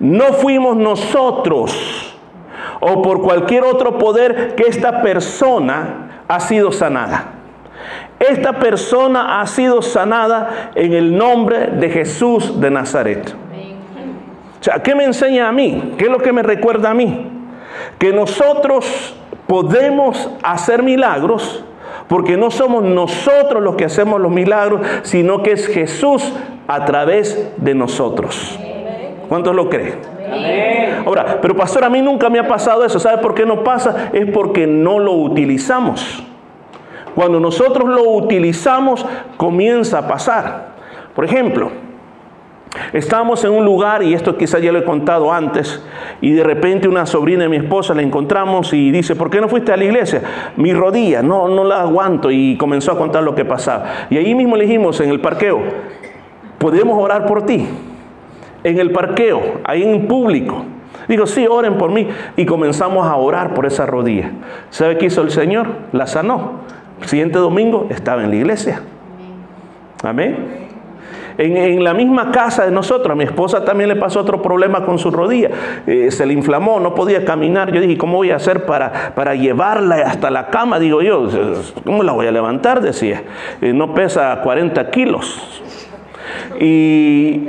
no 0.00 0.32
fuimos 0.32 0.76
nosotros 0.76 2.16
o 2.80 3.02
por 3.02 3.20
cualquier 3.22 3.64
otro 3.64 3.98
poder 3.98 4.54
que 4.54 4.64
esta 4.64 5.02
persona 5.02 6.22
ha 6.26 6.40
sido 6.40 6.72
sanada. 6.72 7.34
Esta 8.18 8.58
persona 8.58 9.40
ha 9.40 9.46
sido 9.46 9.82
sanada 9.82 10.70
en 10.74 10.92
el 10.92 11.16
nombre 11.16 11.68
de 11.68 11.88
Jesús 11.90 12.60
de 12.60 12.70
Nazaret. 12.70 13.34
O 14.60 14.62
sea, 14.62 14.82
¿qué 14.82 14.94
me 14.94 15.04
enseña 15.04 15.48
a 15.48 15.52
mí? 15.52 15.94
¿Qué 15.96 16.04
es 16.04 16.10
lo 16.10 16.18
que 16.18 16.32
me 16.32 16.42
recuerda 16.42 16.90
a 16.90 16.94
mí? 16.94 17.28
Que 17.98 18.12
nosotros 18.12 19.14
podemos 19.46 20.30
hacer 20.42 20.82
milagros 20.82 21.64
porque 22.08 22.36
no 22.36 22.50
somos 22.50 22.82
nosotros 22.82 23.62
los 23.62 23.76
que 23.76 23.86
hacemos 23.86 24.20
los 24.20 24.30
milagros, 24.30 24.80
sino 25.02 25.42
que 25.42 25.52
es 25.52 25.66
Jesús 25.66 26.32
a 26.68 26.84
través 26.84 27.52
de 27.56 27.74
nosotros. 27.74 28.58
¿Cuántos 29.30 29.54
lo 29.54 29.70
creen? 29.70 29.94
Ahora, 31.06 31.38
pero 31.40 31.54
pastor, 31.54 31.84
a 31.84 31.88
mí 31.88 32.02
nunca 32.02 32.28
me 32.28 32.40
ha 32.40 32.48
pasado 32.48 32.84
eso. 32.84 32.98
¿Sabe 32.98 33.18
por 33.22 33.32
qué 33.32 33.46
no 33.46 33.62
pasa? 33.62 34.10
Es 34.12 34.28
porque 34.32 34.66
no 34.66 34.98
lo 34.98 35.12
utilizamos. 35.12 36.24
Cuando 37.14 37.38
nosotros 37.38 37.88
lo 37.88 38.10
utilizamos, 38.10 39.06
comienza 39.36 39.98
a 39.98 40.08
pasar. 40.08 40.70
Por 41.14 41.24
ejemplo, 41.24 41.70
Estábamos 42.92 43.44
en 43.44 43.50
un 43.50 43.64
lugar, 43.64 44.04
y 44.04 44.14
esto 44.14 44.36
quizás 44.36 44.62
ya 44.62 44.70
lo 44.70 44.78
he 44.78 44.84
contado 44.84 45.32
antes, 45.32 45.82
y 46.20 46.30
de 46.30 46.44
repente 46.44 46.86
una 46.86 47.04
sobrina 47.04 47.42
de 47.42 47.48
mi 47.48 47.56
esposa 47.56 47.94
la 47.94 48.02
encontramos 48.02 48.72
y 48.72 48.92
dice, 48.92 49.16
¿por 49.16 49.28
qué 49.28 49.40
no 49.40 49.48
fuiste 49.48 49.72
a 49.72 49.76
la 49.76 49.82
iglesia? 49.82 50.22
Mi 50.56 50.72
rodilla, 50.72 51.20
no, 51.20 51.48
no 51.48 51.64
la 51.64 51.80
aguanto, 51.80 52.30
y 52.30 52.56
comenzó 52.56 52.92
a 52.92 52.96
contar 52.98 53.24
lo 53.24 53.34
que 53.34 53.44
pasaba. 53.44 54.06
Y 54.08 54.18
ahí 54.18 54.36
mismo 54.36 54.56
le 54.56 54.66
dijimos 54.66 55.00
en 55.00 55.10
el 55.10 55.20
parqueo, 55.20 55.60
¿podemos 56.58 56.96
orar 56.96 57.26
por 57.26 57.44
ti? 57.44 57.66
En 58.64 58.78
el 58.78 58.92
parqueo, 58.92 59.60
ahí 59.64 59.82
en 59.82 60.06
público. 60.06 60.64
Digo, 61.08 61.26
sí, 61.26 61.46
oren 61.46 61.76
por 61.76 61.90
mí. 61.90 62.08
Y 62.36 62.46
comenzamos 62.46 63.06
a 63.06 63.16
orar 63.16 63.54
por 63.54 63.66
esa 63.66 63.86
rodilla. 63.86 64.30
¿Sabe 64.70 64.96
qué 64.98 65.06
hizo 65.06 65.22
el 65.22 65.30
Señor? 65.30 65.66
La 65.92 66.06
sanó. 66.06 66.60
El 67.00 67.08
siguiente 67.08 67.38
domingo 67.38 67.86
estaba 67.90 68.22
en 68.22 68.30
la 68.30 68.36
iglesia. 68.36 68.82
Amén. 70.02 70.68
En, 71.38 71.82
la 71.82 71.94
misma 71.94 72.30
casa 72.30 72.66
de 72.66 72.70
nosotros, 72.70 73.10
a 73.10 73.14
mi 73.14 73.24
esposa 73.24 73.64
también 73.64 73.88
le 73.88 73.96
pasó 73.96 74.20
otro 74.20 74.42
problema 74.42 74.84
con 74.84 74.98
su 74.98 75.10
rodilla. 75.10 75.50
Eh, 75.86 76.10
se 76.10 76.26
le 76.26 76.34
inflamó, 76.34 76.80
no 76.80 76.94
podía 76.94 77.24
caminar. 77.24 77.72
Yo 77.72 77.80
dije, 77.80 77.96
¿cómo 77.96 78.18
voy 78.18 78.30
a 78.30 78.36
hacer 78.36 78.66
para, 78.66 79.34
llevarla 79.34 79.96
hasta 80.06 80.30
la 80.30 80.48
cama? 80.48 80.78
Digo 80.78 81.00
yo, 81.00 81.28
¿cómo 81.84 82.02
la 82.02 82.12
voy 82.12 82.26
a 82.26 82.30
levantar? 82.30 82.82
Decía, 82.82 83.22
eh, 83.62 83.72
no 83.72 83.94
pesa 83.94 84.38
40 84.42 84.90
kilos. 84.90 85.72
Y, 86.60 87.48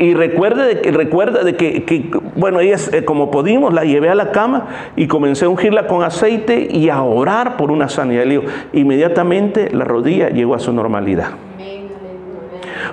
y 0.00 0.14
recuerde 0.14 0.66
de 0.66 0.80
que, 0.80 0.92
recuerda 0.92 1.44
de 1.44 1.56
que, 1.56 2.10
bueno, 2.34 2.60
ella, 2.60 2.76
eh, 2.92 3.04
como 3.04 3.30
pudimos, 3.30 3.74
la 3.74 3.84
llevé 3.84 4.08
a 4.08 4.14
la 4.14 4.30
cama 4.30 4.66
y 4.96 5.06
comencé 5.06 5.44
a 5.44 5.50
ungirla 5.50 5.86
con 5.86 6.02
aceite 6.02 6.68
y 6.70 6.88
a 6.88 7.02
orar 7.02 7.58
por 7.58 7.70
una 7.70 7.90
sanidad. 7.90 8.24
Le 8.24 8.30
digo, 8.30 8.42
inmediatamente 8.72 9.68
la 9.70 9.84
rodilla 9.84 10.30
llegó 10.30 10.54
a 10.54 10.58
su 10.58 10.72
normalidad. 10.72 11.32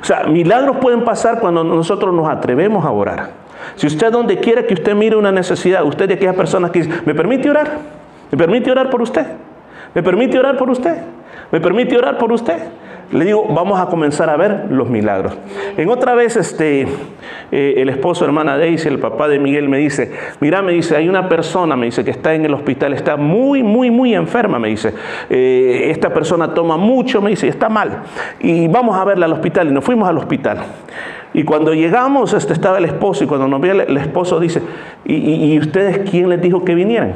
O 0.02 0.04
sea, 0.04 0.26
milagros 0.26 0.78
pueden 0.78 1.06
pasar 1.06 1.40
cuando 1.40 1.64
nosotros 1.64 2.14
nos 2.14 2.30
atrevemos 2.30 2.84
a 2.84 2.92
orar. 2.92 3.30
Si 3.76 3.88
usted 3.88 4.12
donde 4.12 4.40
quiera 4.40 4.64
que 4.64 4.74
usted 4.74 4.94
mire 4.94 5.16
una 5.16 5.32
necesidad, 5.32 5.86
usted 5.86 6.10
de 6.10 6.16
aquellas 6.16 6.36
personas 6.36 6.72
que 6.72 6.84
dice, 6.84 7.02
¿me 7.06 7.16
permite 7.16 7.50
orar? 7.50 7.80
¿Me 8.30 8.38
permite 8.38 8.70
orar 8.70 8.90
por 8.90 9.02
usted? 9.02 9.26
¿Me 9.96 10.04
permite 10.04 10.38
orar 10.38 10.58
por 10.58 10.70
usted? 10.70 10.98
¿Me 11.52 11.62
permite 11.62 11.98
orar 11.98 12.18
por 12.18 12.34
usted? 12.34 12.58
Le 13.12 13.24
digo, 13.24 13.46
vamos 13.50 13.80
a 13.80 13.86
comenzar 13.86 14.30
a 14.30 14.36
ver 14.36 14.66
los 14.70 14.90
milagros. 14.90 15.34
En 15.78 15.90
otra 15.90 16.14
vez, 16.14 16.36
este, 16.36 16.88
eh, 17.52 17.76
el 17.78 17.88
esposo, 17.88 18.26
hermana 18.26 18.58
Daisy, 18.58 18.90
el 18.90 19.00
papá 19.00 19.30
de 19.30 19.40
Miguel, 19.40 19.70
me 19.70 19.78
dice, 19.78 20.12
mira, 20.42 20.62
me 20.62 20.74
dice, 20.74 20.98
hay 20.98 21.08
una 21.08 21.30
persona, 21.30 21.78
me 21.78 21.86
dice, 21.86 22.04
que 22.04 22.12
está 22.12 22.34
en 22.34 22.44
el 22.44 22.54
hospital, 22.54 22.94
está 22.94 23.16
muy, 23.16 23.64
muy, 23.64 23.92
muy 23.92 24.14
enferma, 24.14 24.60
me 24.60 24.68
dice. 24.68 24.94
Eh, 25.30 25.88
esta 25.90 26.14
persona 26.14 26.54
toma 26.54 26.76
mucho, 26.76 27.22
me 27.22 27.30
dice, 27.30 27.48
está 27.48 27.70
mal. 27.70 28.04
Y 28.42 28.68
vamos 28.68 28.98
a 28.98 29.06
verla 29.06 29.26
al 29.26 29.34
hospital. 29.34 29.70
Y 29.70 29.72
nos 29.72 29.86
fuimos 29.86 30.10
al 30.10 30.18
hospital. 30.18 30.58
Y 31.34 31.44
cuando 31.44 31.74
llegamos, 31.74 32.34
este, 32.34 32.52
estaba 32.52 32.78
el 32.78 32.86
esposo, 32.86 33.24
y 33.24 33.28
cuando 33.28 33.48
nos 33.48 33.62
ve 33.62 33.86
el, 33.88 33.98
esposo 33.98 34.38
dice, 34.38 34.62
¿Y, 35.06 35.54
¿y 35.54 35.60
ustedes 35.60 36.10
quién 36.10 36.28
les 36.28 36.42
dijo 36.42 36.66
que 36.66 36.76
vinieran? 36.76 37.14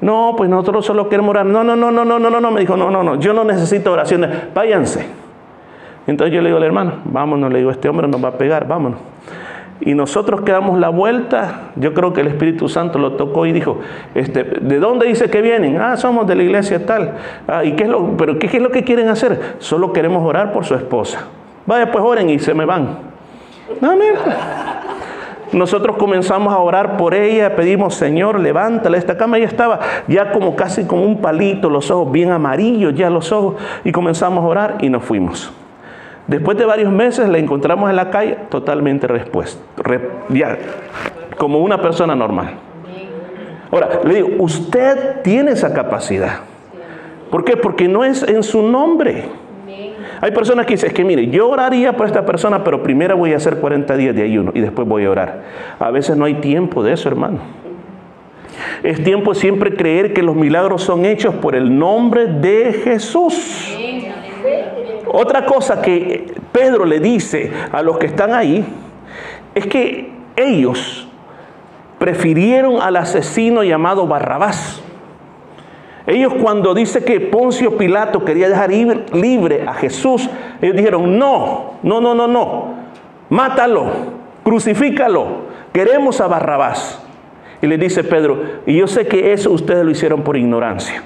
No, 0.00 0.34
pues 0.36 0.48
nosotros 0.48 0.86
solo 0.86 1.08
queremos 1.08 1.30
orar. 1.30 1.46
No, 1.46 1.64
no, 1.64 1.74
no, 1.74 1.90
no, 1.90 2.04
no, 2.04 2.18
no, 2.18 2.30
no, 2.30 2.40
no. 2.40 2.50
Me 2.50 2.60
dijo, 2.60 2.76
no, 2.76 2.90
no, 2.90 3.02
no, 3.02 3.16
yo 3.16 3.32
no 3.32 3.44
necesito 3.44 3.92
oraciones. 3.92 4.30
Váyanse. 4.54 5.06
Entonces 6.06 6.34
yo 6.34 6.40
le 6.40 6.48
digo 6.48 6.56
al 6.56 6.64
hermano, 6.64 6.92
vámonos, 7.04 7.52
le 7.52 7.58
digo, 7.58 7.70
este 7.70 7.88
hombre 7.88 8.08
nos 8.08 8.24
va 8.24 8.28
a 8.28 8.38
pegar, 8.38 8.66
vámonos. 8.66 8.98
Y 9.80 9.94
nosotros 9.94 10.40
quedamos 10.40 10.78
la 10.78 10.88
vuelta, 10.88 11.70
yo 11.76 11.94
creo 11.94 12.12
que 12.12 12.22
el 12.22 12.28
Espíritu 12.28 12.68
Santo 12.68 12.98
lo 12.98 13.12
tocó 13.12 13.46
y 13.46 13.52
dijo, 13.52 13.78
este, 14.14 14.42
¿de 14.42 14.78
dónde 14.80 15.06
dice 15.06 15.30
que 15.30 15.42
vienen? 15.42 15.80
Ah, 15.80 15.96
somos 15.96 16.26
de 16.26 16.34
la 16.34 16.42
iglesia 16.42 16.84
tal. 16.84 17.12
Ah, 17.46 17.62
¿y 17.62 17.72
qué 17.72 17.84
es 17.84 17.90
lo, 17.90 18.16
pero 18.16 18.38
qué 18.38 18.46
es 18.46 18.60
lo 18.60 18.70
que 18.70 18.82
quieren 18.84 19.08
hacer? 19.08 19.56
Solo 19.58 19.92
queremos 19.92 20.24
orar 20.24 20.52
por 20.52 20.64
su 20.64 20.74
esposa. 20.74 21.26
Vaya, 21.66 21.92
pues 21.92 22.02
oren 22.02 22.30
y 22.30 22.38
se 22.38 22.54
me 22.54 22.64
van. 22.64 22.98
Amén. 23.82 24.14
Nosotros 25.52 25.96
comenzamos 25.96 26.52
a 26.52 26.58
orar 26.58 26.96
por 26.96 27.14
ella, 27.14 27.56
pedimos, 27.56 27.94
Señor, 27.94 28.38
levántala 28.38 28.96
esta 28.96 29.16
cama. 29.16 29.38
Ella 29.38 29.46
estaba 29.46 29.80
ya 30.06 30.32
como 30.32 30.54
casi 30.56 30.84
con 30.84 30.98
un 31.00 31.20
palito, 31.20 31.70
los 31.70 31.90
ojos 31.90 32.12
bien 32.12 32.30
amarillos, 32.30 32.94
ya 32.94 33.08
los 33.08 33.32
ojos, 33.32 33.56
y 33.84 33.92
comenzamos 33.92 34.44
a 34.44 34.46
orar 34.46 34.78
y 34.80 34.90
nos 34.90 35.04
fuimos. 35.04 35.50
Después 36.26 36.58
de 36.58 36.66
varios 36.66 36.92
meses 36.92 37.28
la 37.28 37.38
encontramos 37.38 37.88
en 37.88 37.96
la 37.96 38.10
calle 38.10 38.36
totalmente 38.50 39.06
respuesta, 39.06 39.62
ya, 40.28 40.58
como 41.38 41.60
una 41.60 41.80
persona 41.80 42.14
normal. 42.14 42.50
Ahora, 43.70 44.00
le 44.04 44.14
digo, 44.14 44.28
usted 44.38 45.22
tiene 45.22 45.52
esa 45.52 45.72
capacidad. 45.72 46.40
¿Por 47.30 47.44
qué? 47.44 47.56
Porque 47.56 47.88
no 47.88 48.04
es 48.04 48.22
en 48.22 48.42
su 48.42 48.62
nombre. 48.62 49.28
Hay 50.20 50.32
personas 50.32 50.66
que 50.66 50.74
dicen, 50.74 50.88
es 50.88 50.94
que 50.94 51.04
mire, 51.04 51.28
yo 51.28 51.48
oraría 51.48 51.96
por 51.96 52.06
esta 52.06 52.26
persona, 52.26 52.64
pero 52.64 52.82
primero 52.82 53.16
voy 53.16 53.32
a 53.32 53.36
hacer 53.36 53.58
40 53.58 53.96
días 53.96 54.14
de 54.14 54.22
ayuno 54.22 54.50
y 54.54 54.60
después 54.60 54.86
voy 54.86 55.04
a 55.04 55.10
orar. 55.10 55.42
A 55.78 55.90
veces 55.90 56.16
no 56.16 56.24
hay 56.24 56.34
tiempo 56.34 56.82
de 56.82 56.92
eso, 56.92 57.08
hermano. 57.08 57.38
Es 58.82 59.02
tiempo 59.02 59.34
siempre 59.34 59.74
creer 59.74 60.12
que 60.12 60.22
los 60.22 60.34
milagros 60.34 60.82
son 60.82 61.04
hechos 61.04 61.34
por 61.36 61.54
el 61.54 61.78
nombre 61.78 62.26
de 62.26 62.72
Jesús. 62.84 63.76
Otra 65.06 65.46
cosa 65.46 65.80
que 65.80 66.34
Pedro 66.52 66.84
le 66.84 67.00
dice 67.00 67.50
a 67.72 67.82
los 67.82 67.98
que 67.98 68.06
están 68.06 68.34
ahí 68.34 68.64
es 69.54 69.66
que 69.66 70.12
ellos 70.36 71.08
prefirieron 71.98 72.80
al 72.80 72.96
asesino 72.96 73.62
llamado 73.64 74.06
Barrabás. 74.06 74.82
Ellos 76.08 76.32
cuando 76.40 76.72
dice 76.72 77.04
que 77.04 77.20
Poncio 77.20 77.76
Pilato 77.76 78.24
quería 78.24 78.48
dejar 78.48 78.70
libre 78.70 79.64
a 79.68 79.74
Jesús, 79.74 80.26
ellos 80.62 80.74
dijeron, 80.74 81.18
no, 81.18 81.74
no, 81.82 82.00
no, 82.00 82.14
no, 82.14 82.26
no, 82.26 82.74
mátalo, 83.28 83.90
crucifícalo, 84.42 85.26
queremos 85.70 86.22
a 86.22 86.26
Barrabás. 86.26 87.04
Y 87.60 87.66
le 87.66 87.76
dice 87.76 88.04
Pedro, 88.04 88.40
y 88.64 88.78
yo 88.78 88.86
sé 88.86 89.06
que 89.06 89.34
eso 89.34 89.50
ustedes 89.50 89.84
lo 89.84 89.90
hicieron 89.90 90.22
por 90.22 90.38
ignorancia. 90.38 91.02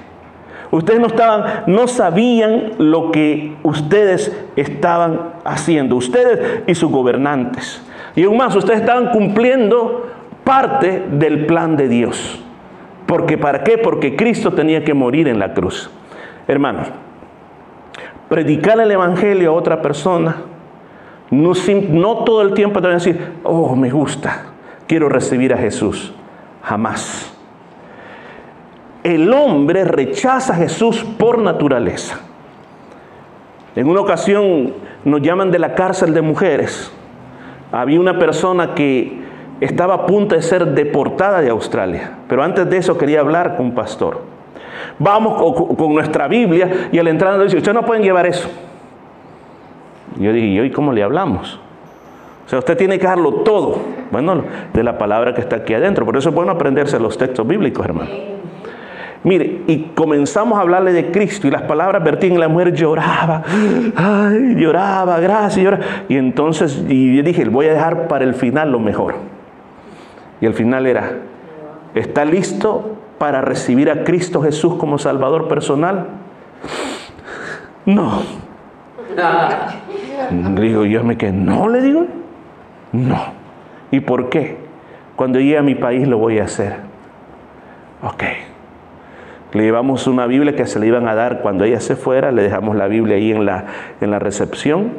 Ustedes 0.71 1.01
no 1.01 1.07
estaban, 1.07 1.63
no 1.67 1.89
sabían 1.89 2.71
lo 2.77 3.11
que 3.11 3.57
ustedes 3.61 4.33
estaban 4.55 5.33
haciendo, 5.43 5.97
ustedes 5.97 6.61
y 6.65 6.75
sus 6.75 6.89
gobernantes. 6.89 7.83
Y 8.15 8.23
aún 8.23 8.37
más, 8.37 8.55
ustedes 8.55 8.79
estaban 8.79 9.09
cumpliendo 9.09 10.07
parte 10.45 11.03
del 11.11 11.45
plan 11.45 11.75
de 11.75 11.89
Dios. 11.89 12.42
Porque 13.13 13.37
¿para 13.37 13.63
qué? 13.63 13.77
Porque 13.77 14.15
Cristo 14.15 14.53
tenía 14.53 14.83
que 14.83 14.95
morir 14.95 15.27
en 15.27 15.37
la 15.37 15.53
cruz. 15.53 15.87
Hermanos, 16.47 16.87
predicar 18.27 18.79
el 18.79 18.89
Evangelio 18.89 19.51
a 19.51 19.53
otra 19.53 19.83
persona, 19.83 20.37
no, 21.29 21.51
no 21.91 22.15
todo 22.23 22.41
el 22.41 22.55
tiempo 22.55 22.81
te 22.81 22.87
van 22.87 22.95
a 22.95 22.97
decir, 22.97 23.19
oh, 23.43 23.75
me 23.75 23.91
gusta, 23.91 24.45
quiero 24.87 25.09
recibir 25.09 25.53
a 25.53 25.57
Jesús. 25.57 26.11
Jamás 26.63 27.31
el 29.03 29.31
hombre 29.31 29.83
rechaza 29.83 30.53
a 30.53 30.55
Jesús 30.55 31.03
por 31.03 31.37
naturaleza. 31.37 32.19
En 33.75 33.87
una 33.87 33.99
ocasión 33.99 34.73
nos 35.05 35.21
llaman 35.21 35.51
de 35.51 35.59
la 35.59 35.75
cárcel 35.75 36.15
de 36.15 36.23
mujeres. 36.23 36.91
Había 37.71 37.99
una 37.99 38.17
persona 38.17 38.73
que 38.73 39.22
estaba 39.63 39.93
a 39.93 40.05
punto 40.05 40.35
de 40.35 40.41
ser 40.41 40.65
deportada 40.65 41.41
de 41.41 41.49
Australia, 41.49 42.11
pero 42.27 42.43
antes 42.43 42.69
de 42.69 42.77
eso 42.77 42.97
quería 42.97 43.21
hablar 43.21 43.55
con 43.55 43.67
un 43.67 43.75
pastor. 43.75 44.21
Vamos 44.99 45.75
con, 45.77 45.93
nuestra 45.93 46.27
Biblia 46.27 46.89
y 46.91 46.99
al 46.99 47.07
entrar 47.07 47.33
nos 47.35 47.45
dice, 47.45 47.57
ustedes 47.57 47.75
no 47.75 47.85
pueden 47.85 48.03
llevar 48.03 48.25
eso. 48.25 48.49
Yo 50.17 50.31
dije, 50.31 50.47
¿y 50.47 50.59
hoy 50.59 50.71
cómo 50.71 50.91
le 50.91 51.01
hablamos? 51.03 51.59
O 52.45 52.49
sea, 52.49 52.59
usted 52.59 52.77
tiene 52.77 52.99
que 52.99 53.07
darlo 53.07 53.35
todo, 53.35 53.79
bueno, 54.11 54.43
de 54.73 54.83
la 54.83 54.97
palabra 54.97 55.33
que 55.33 55.41
está 55.41 55.57
aquí 55.57 55.73
adentro. 55.73 56.05
Por 56.05 56.17
eso 56.17 56.29
es 56.29 56.35
bueno 56.35 56.51
aprenderse 56.51 56.99
los 56.99 57.17
textos 57.17 57.47
bíblicos, 57.47 57.85
hermano. 57.85 58.11
Mire, 59.23 59.61
y 59.67 59.91
comenzamos 59.95 60.57
a 60.57 60.61
hablarle 60.61 60.91
de 60.91 61.09
Cristo 61.09 61.47
y 61.47 61.51
las 61.51 61.61
palabras 61.61 62.03
vertían, 62.03 62.37
la 62.37 62.49
mujer 62.49 62.73
lloraba, 62.73 63.41
ay, 63.95 64.55
lloraba, 64.57 65.17
gracias, 65.21 65.63
lloraba. 65.63 65.85
Y 66.09 66.17
entonces, 66.17 66.83
y 66.89 67.21
dije, 67.21 67.45
voy 67.45 67.67
a 67.67 67.73
dejar 67.73 68.09
para 68.09 68.25
el 68.25 68.33
final 68.33 68.73
lo 68.73 68.79
mejor. 68.79 69.15
Y 70.43 70.45
el 70.45 70.53
final 70.53 70.85
era, 70.87 71.19
¿está 71.95 72.25
listo 72.25 72.97
para 73.17 73.39
recibir 73.39 73.89
a 73.89 74.03
Cristo 74.03 74.41
Jesús 74.41 74.75
como 74.75 74.97
Salvador 74.97 75.47
personal? 75.47 76.07
No. 77.85 78.23
Le 80.53 80.61
digo, 80.67 80.83
yo 80.83 81.01
me 81.05 81.15
quedé, 81.15 81.31
no, 81.31 81.69
le 81.69 81.81
digo, 81.81 82.07
no. 82.91 83.23
¿Y 83.89 84.01
por 84.01 84.27
qué? 84.27 84.57
Cuando 85.15 85.39
llegue 85.39 85.59
a 85.59 85.61
mi 85.61 85.75
país 85.75 86.09
lo 86.09 86.17
voy 86.17 86.39
a 86.39 86.43
hacer. 86.43 86.75
Ok. 88.01 88.23
Le 89.53 89.63
llevamos 89.63 90.07
una 90.07 90.25
Biblia 90.25 90.57
que 90.57 90.67
se 90.67 90.77
le 90.77 90.87
iban 90.87 91.07
a 91.07 91.15
dar 91.15 91.39
cuando 91.39 91.63
ella 91.63 91.79
se 91.79 91.95
fuera, 91.95 92.33
le 92.33 92.41
dejamos 92.41 92.75
la 92.75 92.87
Biblia 92.87 93.15
ahí 93.15 93.31
en 93.31 93.45
la, 93.45 93.63
en 94.01 94.11
la 94.11 94.19
recepción 94.19 94.91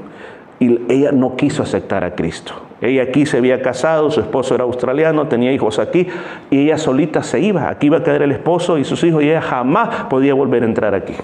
y 0.58 0.90
ella 0.90 1.12
no 1.12 1.36
quiso 1.36 1.62
aceptar 1.62 2.02
a 2.02 2.14
Cristo. 2.14 2.54
Ella 2.84 3.04
aquí 3.04 3.24
se 3.24 3.38
había 3.38 3.62
casado, 3.62 4.10
su 4.10 4.20
esposo 4.20 4.54
era 4.54 4.64
australiano, 4.64 5.26
tenía 5.26 5.52
hijos 5.52 5.78
aquí 5.78 6.06
y 6.50 6.64
ella 6.64 6.76
solita 6.76 7.22
se 7.22 7.40
iba. 7.40 7.70
Aquí 7.70 7.86
iba 7.86 7.98
a 7.98 8.02
quedar 8.02 8.22
el 8.22 8.32
esposo 8.32 8.76
y 8.76 8.84
sus 8.84 9.02
hijos 9.04 9.22
y 9.22 9.30
ella 9.30 9.40
jamás 9.40 10.04
podía 10.04 10.34
volver 10.34 10.62
a 10.62 10.66
entrar 10.66 10.94
aquí. 10.94 11.14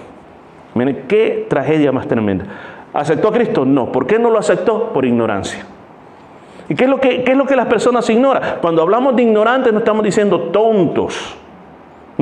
Miren, 0.73 1.03
qué 1.07 1.45
tragedia 1.47 1.91
más 1.91 2.07
tremenda. 2.07 2.45
¿Aceptó 2.93 3.27
a 3.27 3.31
Cristo? 3.31 3.63
No. 3.63 3.91
¿Por 3.91 4.07
qué 4.07 4.17
no 4.17 4.29
lo 4.31 4.39
aceptó? 4.39 4.91
Por 4.91 5.05
ignorancia. 5.05 5.63
¿Y 6.67 6.75
qué 6.75 6.85
es 6.85 6.89
lo 6.89 6.99
que, 6.99 7.23
qué 7.23 7.33
es 7.33 7.37
lo 7.37 7.45
que 7.45 7.55
las 7.55 7.67
personas 7.67 8.09
ignoran? 8.09 8.57
Cuando 8.61 8.81
hablamos 8.81 9.15
de 9.15 9.23
ignorantes 9.23 9.71
no 9.71 9.79
estamos 9.79 10.03
diciendo 10.03 10.39
tontos. 10.53 11.35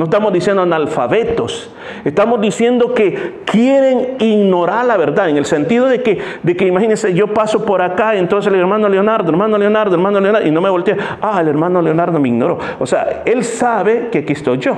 No 0.00 0.04
estamos 0.04 0.32
diciendo 0.32 0.62
analfabetos, 0.62 1.70
estamos 2.06 2.40
diciendo 2.40 2.94
que 2.94 3.42
quieren 3.44 4.16
ignorar 4.18 4.86
la 4.86 4.96
verdad, 4.96 5.28
en 5.28 5.36
el 5.36 5.44
sentido 5.44 5.88
de 5.88 6.02
que, 6.02 6.18
de 6.42 6.56
que 6.56 6.66
imagínense, 6.66 7.12
yo 7.12 7.34
paso 7.34 7.66
por 7.66 7.82
acá, 7.82 8.14
entonces 8.14 8.50
el 8.50 8.58
hermano 8.58 8.88
Leonardo, 8.88 9.28
hermano 9.28 9.58
Leonardo, 9.58 9.94
hermano 9.94 10.18
Leonardo, 10.18 10.48
y 10.48 10.50
no 10.50 10.62
me 10.62 10.70
volteé, 10.70 10.96
ah, 11.20 11.38
el 11.42 11.48
hermano 11.48 11.82
Leonardo 11.82 12.18
me 12.18 12.28
ignoró. 12.28 12.58
O 12.78 12.86
sea, 12.86 13.24
él 13.26 13.44
sabe 13.44 14.08
que 14.10 14.20
aquí 14.20 14.32
estoy 14.32 14.56
yo, 14.56 14.74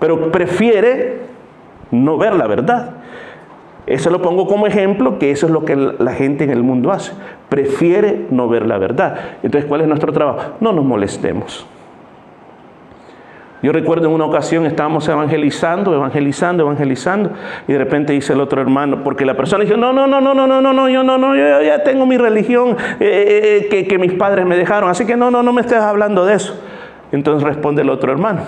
pero 0.00 0.32
prefiere 0.32 1.18
no 1.90 2.16
ver 2.16 2.34
la 2.34 2.46
verdad. 2.46 2.92
Eso 3.84 4.08
lo 4.08 4.22
pongo 4.22 4.46
como 4.46 4.66
ejemplo, 4.66 5.18
que 5.18 5.32
eso 5.32 5.44
es 5.44 5.52
lo 5.52 5.66
que 5.66 5.76
la 5.76 6.14
gente 6.14 6.44
en 6.44 6.50
el 6.50 6.62
mundo 6.62 6.92
hace. 6.92 7.12
Prefiere 7.50 8.24
no 8.30 8.48
ver 8.48 8.64
la 8.64 8.78
verdad. 8.78 9.36
Entonces, 9.42 9.68
¿cuál 9.68 9.82
es 9.82 9.86
nuestro 9.86 10.14
trabajo? 10.14 10.52
No 10.60 10.72
nos 10.72 10.82
molestemos. 10.82 11.66
Yo 13.62 13.70
recuerdo 13.70 14.08
en 14.08 14.12
una 14.12 14.24
ocasión 14.24 14.66
estábamos 14.66 15.08
evangelizando, 15.08 15.94
evangelizando, 15.94 16.64
evangelizando, 16.64 17.30
y 17.68 17.72
de 17.72 17.78
repente 17.78 18.12
dice 18.12 18.32
el 18.32 18.40
otro 18.40 18.60
hermano, 18.60 19.04
porque 19.04 19.24
la 19.24 19.36
persona 19.36 19.62
dice, 19.62 19.76
no, 19.76 19.92
no, 19.92 20.08
no, 20.08 20.20
no, 20.20 20.34
no, 20.34 20.46
no, 20.48 20.60
no, 20.60 20.72
no, 20.72 20.88
yo 20.88 21.04
no, 21.04 21.16
no, 21.16 21.36
yo 21.36 21.62
ya 21.62 21.84
tengo 21.84 22.04
mi 22.04 22.18
religión 22.18 22.76
eh, 22.98 23.68
que, 23.70 23.86
que 23.86 23.98
mis 23.98 24.14
padres 24.14 24.44
me 24.46 24.56
dejaron, 24.56 24.90
así 24.90 25.06
que 25.06 25.16
no, 25.16 25.30
no, 25.30 25.44
no 25.44 25.52
me 25.52 25.60
estés 25.60 25.78
hablando 25.78 26.24
de 26.24 26.34
eso. 26.34 26.60
Entonces 27.12 27.46
responde 27.46 27.82
el 27.82 27.90
otro 27.90 28.10
hermano, 28.10 28.42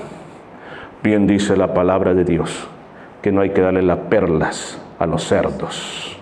bien 1.03 1.29
dice 1.29 1.57
la 1.57 1.73
palabra 1.73 2.13
de 2.13 2.25
Dios, 2.25 2.69
que 3.23 3.31
no 3.31 3.41
hay 3.41 3.51
que 3.51 3.61
darle 3.61 3.83
las 3.83 3.99
perlas 3.99 4.83
a 4.99 5.07
los 5.07 5.23
cerdos. 5.23 6.19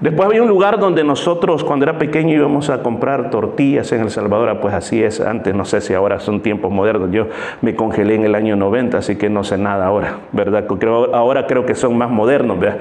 Después 0.00 0.28
había 0.28 0.42
un 0.42 0.48
lugar 0.48 0.78
donde 0.78 1.02
nosotros 1.02 1.64
cuando 1.64 1.84
era 1.84 1.98
pequeño 1.98 2.32
íbamos 2.32 2.70
a 2.70 2.84
comprar 2.84 3.30
tortillas 3.30 3.90
en 3.90 4.02
El 4.02 4.10
Salvador, 4.10 4.60
pues 4.60 4.72
así 4.72 5.02
es, 5.02 5.20
antes 5.20 5.52
no 5.56 5.64
sé 5.64 5.80
si 5.80 5.92
ahora 5.92 6.20
son 6.20 6.40
tiempos 6.40 6.70
modernos, 6.70 7.10
yo 7.10 7.26
me 7.62 7.74
congelé 7.74 8.14
en 8.14 8.22
el 8.22 8.36
año 8.36 8.54
90, 8.54 8.96
así 8.96 9.16
que 9.16 9.28
no 9.28 9.42
sé 9.42 9.58
nada 9.58 9.86
ahora, 9.86 10.18
¿verdad? 10.30 10.66
Ahora 11.12 11.48
creo 11.48 11.66
que 11.66 11.74
son 11.74 11.98
más 11.98 12.10
modernos, 12.10 12.60
¿verdad? 12.60 12.78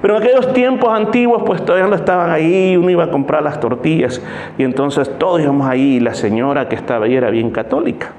Pero 0.00 0.16
en 0.16 0.22
aquellos 0.22 0.54
tiempos 0.54 0.88
antiguos 0.88 1.42
pues 1.44 1.62
todavía 1.62 1.86
no 1.86 1.96
estaban 1.96 2.30
ahí, 2.30 2.78
uno 2.78 2.88
iba 2.88 3.04
a 3.04 3.10
comprar 3.10 3.42
las 3.42 3.60
tortillas 3.60 4.22
y 4.56 4.64
entonces 4.64 5.18
todos 5.18 5.42
íbamos 5.42 5.68
ahí 5.68 5.96
y 5.96 6.00
la 6.00 6.14
señora 6.14 6.70
que 6.70 6.76
estaba 6.76 7.04
ahí 7.04 7.14
era 7.14 7.28
bien 7.28 7.50
católica. 7.50 8.12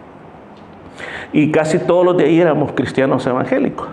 Y 1.34 1.49
casi 1.49 1.79
todos 1.79 2.05
los 2.05 2.15
de 2.15 2.25
ahí 2.25 2.39
éramos 2.39 2.73
cristianos 2.73 3.25
evangélicos. 3.25 3.88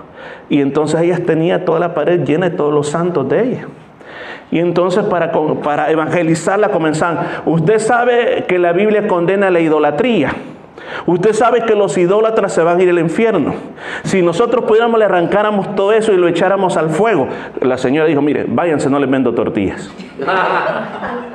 Y 0.51 0.61
entonces 0.61 1.01
ella 1.01 1.19
tenía 1.25 1.65
toda 1.65 1.81
la 1.81 1.95
pared 1.95 2.23
llena 2.23 2.51
de 2.51 2.57
todos 2.57 2.75
los 2.75 2.91
santos 2.91 3.27
de 3.31 3.43
ella. 3.43 3.67
Y 4.53 4.61
entonces 4.61 5.03
para, 5.05 5.33
para 5.63 5.91
evangelizarla 5.91 6.69
comenzaban, 6.69 7.27
usted 7.47 7.81
sabe 7.81 8.45
que 8.47 8.61
la 8.61 8.73
Biblia 8.73 9.09
condena 9.09 9.51
la 9.51 9.59
idolatría. 9.59 10.33
Usted 11.07 11.33
sabe 11.33 11.63
que 11.63 11.75
los 11.75 11.99
idólatras 11.99 12.53
se 12.53 12.63
van 12.63 12.79
a 12.79 12.83
ir 12.83 12.91
al 12.91 12.99
infierno. 13.01 13.55
Si 14.05 14.23
nosotros 14.23 14.65
pudiéramos 14.65 14.99
le 14.99 15.07
arrancáramos 15.07 15.75
todo 15.75 15.93
eso 15.93 16.13
y 16.13 16.17
lo 16.17 16.29
echáramos 16.29 16.77
al 16.77 16.91
fuego, 16.91 17.29
la 17.61 17.79
señora 17.79 18.07
dijo, 18.07 18.23
mire, 18.23 18.45
váyanse, 18.47 18.89
no 18.89 19.01
les 19.01 19.11
vendo 19.11 19.33
tortillas. 19.33 19.91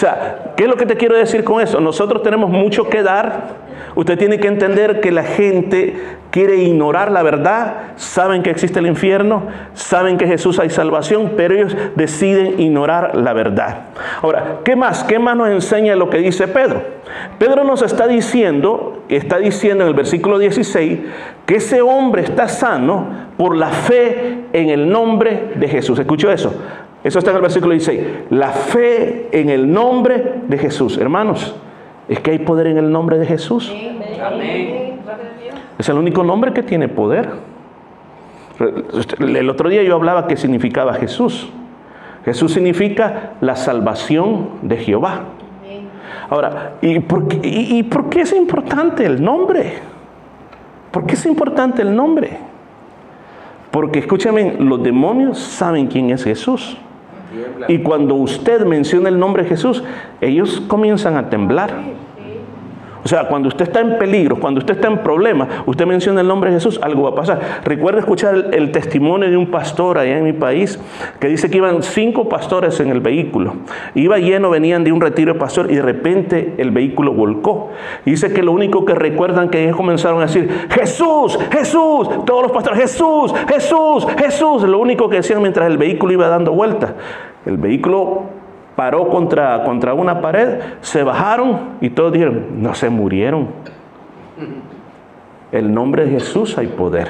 sea, 0.00 0.52
¿qué 0.56 0.64
es 0.64 0.68
lo 0.68 0.76
que 0.76 0.86
te 0.86 0.96
quiero 0.96 1.16
decir 1.16 1.44
con 1.44 1.60
eso? 1.60 1.80
Nosotros 1.80 2.22
tenemos 2.22 2.50
mucho 2.50 2.88
que 2.88 3.02
dar. 3.02 3.69
Usted 3.94 4.18
tiene 4.18 4.38
que 4.38 4.48
entender 4.48 5.00
que 5.00 5.10
la 5.10 5.24
gente 5.24 5.96
quiere 6.30 6.56
ignorar 6.56 7.10
la 7.10 7.22
verdad, 7.22 7.74
saben 7.96 8.42
que 8.42 8.50
existe 8.50 8.78
el 8.78 8.86
infierno, 8.86 9.42
saben 9.74 10.16
que 10.16 10.26
Jesús 10.26 10.58
hay 10.58 10.70
salvación, 10.70 11.32
pero 11.36 11.54
ellos 11.54 11.76
deciden 11.96 12.60
ignorar 12.60 13.16
la 13.16 13.32
verdad. 13.32 13.86
Ahora, 14.22 14.60
¿qué 14.64 14.76
más? 14.76 15.02
¿Qué 15.04 15.18
más 15.18 15.36
nos 15.36 15.48
enseña 15.48 15.96
lo 15.96 16.08
que 16.08 16.18
dice 16.18 16.46
Pedro? 16.46 16.82
Pedro 17.38 17.64
nos 17.64 17.82
está 17.82 18.06
diciendo, 18.06 19.02
está 19.08 19.38
diciendo 19.38 19.84
en 19.84 19.88
el 19.88 19.94
versículo 19.94 20.38
16, 20.38 21.00
que 21.46 21.56
ese 21.56 21.82
hombre 21.82 22.22
está 22.22 22.48
sano 22.48 23.06
por 23.36 23.56
la 23.56 23.70
fe 23.70 24.44
en 24.52 24.68
el 24.68 24.88
nombre 24.88 25.52
de 25.56 25.66
Jesús. 25.66 25.98
¿Escuchó 25.98 26.30
eso? 26.30 26.54
Eso 27.02 27.18
está 27.18 27.30
en 27.30 27.36
el 27.36 27.42
versículo 27.42 27.72
16. 27.72 28.00
La 28.30 28.50
fe 28.50 29.28
en 29.32 29.48
el 29.48 29.72
nombre 29.72 30.42
de 30.46 30.58
Jesús. 30.58 30.98
Hermanos, 30.98 31.56
es 32.10 32.18
que 32.18 32.32
hay 32.32 32.40
poder 32.40 32.66
en 32.66 32.76
el 32.76 32.90
nombre 32.90 33.18
de 33.18 33.24
Jesús. 33.24 33.72
Es 35.78 35.88
el 35.88 35.96
único 35.96 36.24
nombre 36.24 36.52
que 36.52 36.64
tiene 36.64 36.88
poder. 36.88 37.30
El 39.20 39.48
otro 39.48 39.68
día 39.70 39.84
yo 39.84 39.94
hablaba 39.94 40.26
que 40.26 40.36
significaba 40.36 40.94
Jesús. 40.94 41.48
Jesús 42.24 42.52
significa 42.52 43.34
la 43.40 43.54
salvación 43.54 44.48
de 44.62 44.76
Jehová. 44.76 45.20
Ahora, 46.28 46.72
¿y 46.82 46.98
por, 46.98 47.28
qué, 47.28 47.40
¿y 47.44 47.82
por 47.84 48.10
qué 48.10 48.22
es 48.22 48.32
importante 48.32 49.06
el 49.06 49.22
nombre? 49.22 49.74
¿Por 50.90 51.06
qué 51.06 51.14
es 51.14 51.24
importante 51.26 51.82
el 51.82 51.94
nombre? 51.94 52.38
Porque 53.70 54.00
escúchame, 54.00 54.56
los 54.58 54.82
demonios 54.82 55.38
saben 55.38 55.86
quién 55.86 56.10
es 56.10 56.24
Jesús. 56.24 56.76
Y 57.68 57.78
cuando 57.78 58.14
usted 58.14 58.64
menciona 58.64 59.08
el 59.08 59.18
nombre 59.18 59.44
de 59.44 59.48
Jesús, 59.48 59.82
ellos 60.20 60.62
comienzan 60.66 61.16
a 61.16 61.30
temblar. 61.30 61.70
O 63.04 63.08
sea, 63.08 63.28
cuando 63.28 63.48
usted 63.48 63.64
está 63.64 63.80
en 63.80 63.98
peligro, 63.98 64.38
cuando 64.38 64.58
usted 64.58 64.74
está 64.74 64.88
en 64.88 64.98
problemas, 64.98 65.48
usted 65.66 65.86
menciona 65.86 66.20
el 66.20 66.28
nombre 66.28 66.50
de 66.50 66.56
Jesús, 66.56 66.78
algo 66.82 67.04
va 67.04 67.10
a 67.10 67.14
pasar. 67.14 67.40
Recuerda 67.64 68.00
escuchar 68.00 68.50
el, 68.52 68.70
testimonio 68.70 69.28
de 69.30 69.36
un 69.36 69.50
pastor 69.50 69.98
allá 69.98 70.18
en 70.18 70.24
mi 70.24 70.32
país 70.32 70.78
que 71.18 71.28
dice 71.28 71.50
que 71.50 71.56
iban 71.56 71.82
cinco 71.82 72.28
pastores 72.28 72.78
en 72.80 72.90
el 72.90 73.00
vehículo. 73.00 73.54
Iba 73.94 74.18
lleno, 74.18 74.50
venían 74.50 74.84
de 74.84 74.92
un 74.92 75.00
retiro 75.00 75.32
de 75.32 75.38
pastor 75.38 75.70
y 75.70 75.76
de 75.76 75.82
repente 75.82 76.54
el 76.58 76.70
vehículo 76.70 77.12
volcó. 77.12 77.70
Dice 78.04 78.32
que 78.32 78.42
lo 78.42 78.52
único 78.52 78.84
que 78.84 78.94
recuerdan 78.94 79.48
que 79.48 79.64
ellos 79.64 79.76
comenzaron 79.76 80.18
a 80.18 80.26
decir, 80.26 80.48
Jesús, 80.70 81.38
Jesús, 81.50 82.08
todos 82.24 82.42
los 82.42 82.52
pastores, 82.52 82.80
Jesús, 82.80 83.34
Jesús, 83.48 84.06
Jesús. 84.18 84.62
Lo 84.62 84.78
único 84.78 85.08
que 85.08 85.16
decían 85.16 85.42
mientras 85.42 85.68
el 85.68 85.78
vehículo 85.78 86.12
iba 86.12 86.28
dando 86.28 86.52
vueltas. 86.52 86.92
El 87.46 87.56
vehículo 87.56 88.39
paró 88.80 89.10
contra, 89.10 89.62
contra 89.62 89.92
una 89.92 90.22
pared, 90.22 90.58
se 90.80 91.02
bajaron 91.02 91.76
y 91.82 91.90
todos 91.90 92.14
dijeron, 92.14 92.62
no 92.62 92.74
se 92.74 92.88
murieron. 92.88 93.48
El 95.52 95.74
nombre 95.74 96.06
de 96.06 96.12
Jesús 96.12 96.56
hay 96.56 96.68
poder. 96.68 97.08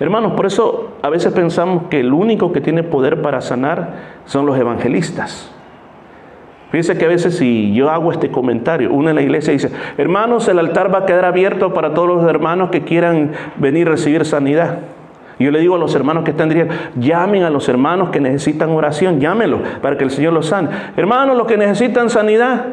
Hermanos, 0.00 0.32
por 0.32 0.46
eso 0.46 0.92
a 1.02 1.10
veces 1.10 1.30
pensamos 1.34 1.88
que 1.90 2.00
el 2.00 2.14
único 2.14 2.52
que 2.52 2.62
tiene 2.62 2.84
poder 2.84 3.20
para 3.20 3.42
sanar 3.42 3.96
son 4.24 4.46
los 4.46 4.58
evangelistas. 4.58 5.52
Fíjense 6.70 6.96
que 6.96 7.04
a 7.04 7.08
veces 7.08 7.36
si 7.36 7.74
yo 7.74 7.90
hago 7.90 8.10
este 8.10 8.30
comentario, 8.30 8.90
uno 8.90 9.10
en 9.10 9.16
la 9.16 9.20
iglesia 9.20 9.52
dice, 9.52 9.70
hermanos, 9.98 10.48
el 10.48 10.58
altar 10.58 10.90
va 10.90 11.00
a 11.00 11.04
quedar 11.04 11.26
abierto 11.26 11.74
para 11.74 11.92
todos 11.92 12.08
los 12.08 12.30
hermanos 12.30 12.70
que 12.70 12.82
quieran 12.82 13.32
venir 13.58 13.88
a 13.88 13.90
recibir 13.90 14.24
sanidad. 14.24 14.78
Yo 15.38 15.50
le 15.50 15.60
digo 15.60 15.76
a 15.76 15.78
los 15.78 15.94
hermanos 15.94 16.24
que 16.24 16.32
están 16.32 16.48
diciendo, 16.48 16.74
llamen 16.96 17.44
a 17.44 17.50
los 17.50 17.68
hermanos 17.68 18.10
que 18.10 18.20
necesitan 18.20 18.70
oración, 18.70 19.20
llámenlos 19.20 19.60
para 19.80 19.96
que 19.96 20.04
el 20.04 20.10
Señor 20.10 20.32
los 20.32 20.46
sane. 20.46 20.68
Hermanos, 20.96 21.36
los 21.36 21.46
que 21.46 21.56
necesitan 21.56 22.10
sanidad, 22.10 22.66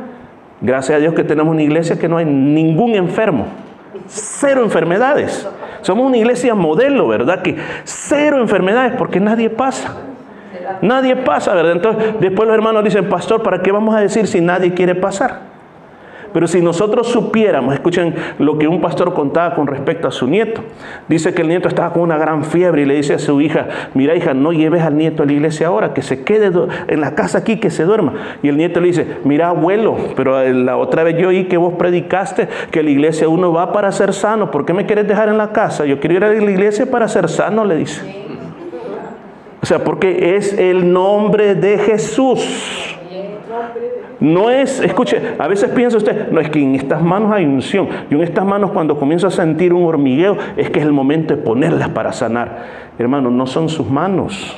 gracias 0.62 0.98
a 0.98 1.00
Dios 1.00 1.14
que 1.14 1.24
tenemos 1.24 1.54
una 1.54 1.62
iglesia 1.62 2.00
que 2.00 2.10
no 2.10 2.18
hay 2.18 2.26
ningún 2.26 2.96
enfermo, 2.96 3.46
cero 4.08 4.64
enfermedades. 4.64 5.48
Somos 5.82 6.08
una 6.08 6.18
iglesia 6.18 6.56
modelo, 6.56 7.08
¿verdad? 7.08 7.44
Que 7.44 7.56
cero 7.84 8.42
enfermedades 8.42 8.94
porque 8.98 9.20
nadie 9.20 9.52
pasa. 9.52 9.98
Nadie 10.82 11.16
pasa, 11.16 11.54
¿verdad? 11.54 11.74
Entonces, 11.74 12.16
después 12.20 12.48
los 12.48 12.56
hermanos 12.56 12.84
dicen, 12.84 13.08
pastor, 13.08 13.44
¿para 13.44 13.62
qué 13.62 13.72
vamos 13.72 13.94
a 13.94 14.00
decir 14.00 14.26
si 14.26 14.42
nadie 14.42 14.74
quiere 14.74 14.96
pasar? 14.96 15.55
Pero 16.36 16.48
si 16.48 16.62
nosotros 16.62 17.08
supiéramos, 17.08 17.76
escuchen 17.76 18.14
lo 18.40 18.58
que 18.58 18.68
un 18.68 18.82
pastor 18.82 19.14
contaba 19.14 19.56
con 19.56 19.68
respecto 19.68 20.10
a 20.10 20.12
su 20.12 20.28
nieto. 20.28 20.60
Dice 21.08 21.34
que 21.34 21.44
el 21.44 21.48
nieto 21.48 21.70
estaba 21.70 21.94
con 21.94 22.02
una 22.02 22.18
gran 22.18 22.44
fiebre 22.44 22.82
y 22.82 22.86
le 22.86 22.96
dice 22.96 23.14
a 23.14 23.20
su 23.20 23.40
hija, 23.40 23.70
mira 23.94 24.18
hija, 24.18 24.34
no 24.34 24.52
lleves 24.52 24.84
al 24.84 24.98
nieto 24.98 25.24
a 25.24 25.26
la 25.26 25.32
iglesia 25.32 25.68
ahora, 25.68 25.94
que 25.94 26.02
se 26.02 26.26
quede 26.26 26.52
en 26.90 27.00
la 27.00 27.16
casa 27.16 27.38
aquí, 27.38 27.56
que 27.56 27.70
se 27.70 27.86
duerma. 27.86 28.16
Y 28.44 28.50
el 28.50 28.58
nieto 28.58 28.82
le 28.82 28.88
dice, 28.88 29.08
mira 29.24 29.48
abuelo, 29.48 29.96
pero 30.18 30.44
la 30.52 30.76
otra 30.76 31.04
vez 31.04 31.18
yo 31.18 31.30
oí 31.30 31.46
que 31.46 31.56
vos 31.56 31.76
predicaste 31.76 32.50
que 32.70 32.84
la 32.84 32.90
iglesia 32.90 33.30
uno 33.30 33.54
va 33.54 33.72
para 33.72 33.90
ser 33.94 34.12
sano. 34.12 34.52
¿Por 34.52 34.66
qué 34.66 34.74
me 34.74 34.86
quieres 34.86 35.08
dejar 35.08 35.30
en 35.30 35.38
la 35.38 35.54
casa? 35.54 35.86
Yo 35.86 36.02
quiero 36.02 36.16
ir 36.18 36.26
a 36.26 36.34
la 36.34 36.52
iglesia 36.52 36.86
para 36.92 37.08
ser 37.08 37.30
sano, 37.30 37.64
le 37.64 37.78
dice. 37.78 38.02
O 39.62 39.66
sea, 39.66 39.86
porque 39.86 40.36
es 40.36 40.52
el 40.52 40.92
nombre 40.92 41.56
de 41.56 41.78
Jesús. 41.78 42.98
No 44.20 44.50
es, 44.50 44.80
escuche, 44.80 45.22
a 45.38 45.48
veces 45.48 45.70
piensa 45.72 45.98
usted, 45.98 46.32
no 46.32 46.40
es 46.40 46.50
que 46.50 46.62
en 46.62 46.76
estas 46.76 47.02
manos 47.02 47.32
hay 47.34 47.46
unción. 47.46 47.88
Yo 48.10 48.18
en 48.18 48.24
estas 48.24 48.46
manos 48.46 48.72
cuando 48.72 48.98
comienzo 48.98 49.28
a 49.28 49.32
sentir 49.32 49.74
un 49.74 49.86
hormigueo 49.86 50.38
es 50.56 50.70
que 50.70 50.80
es 50.80 50.86
el 50.86 50.94
momento 50.94 51.36
de 51.36 51.42
ponerlas 51.42 51.90
para 51.90 52.14
sanar. 52.14 52.66
Hermano, 52.98 53.30
no 53.30 53.46
son 53.46 53.68
sus 53.68 53.90
manos. 53.90 54.58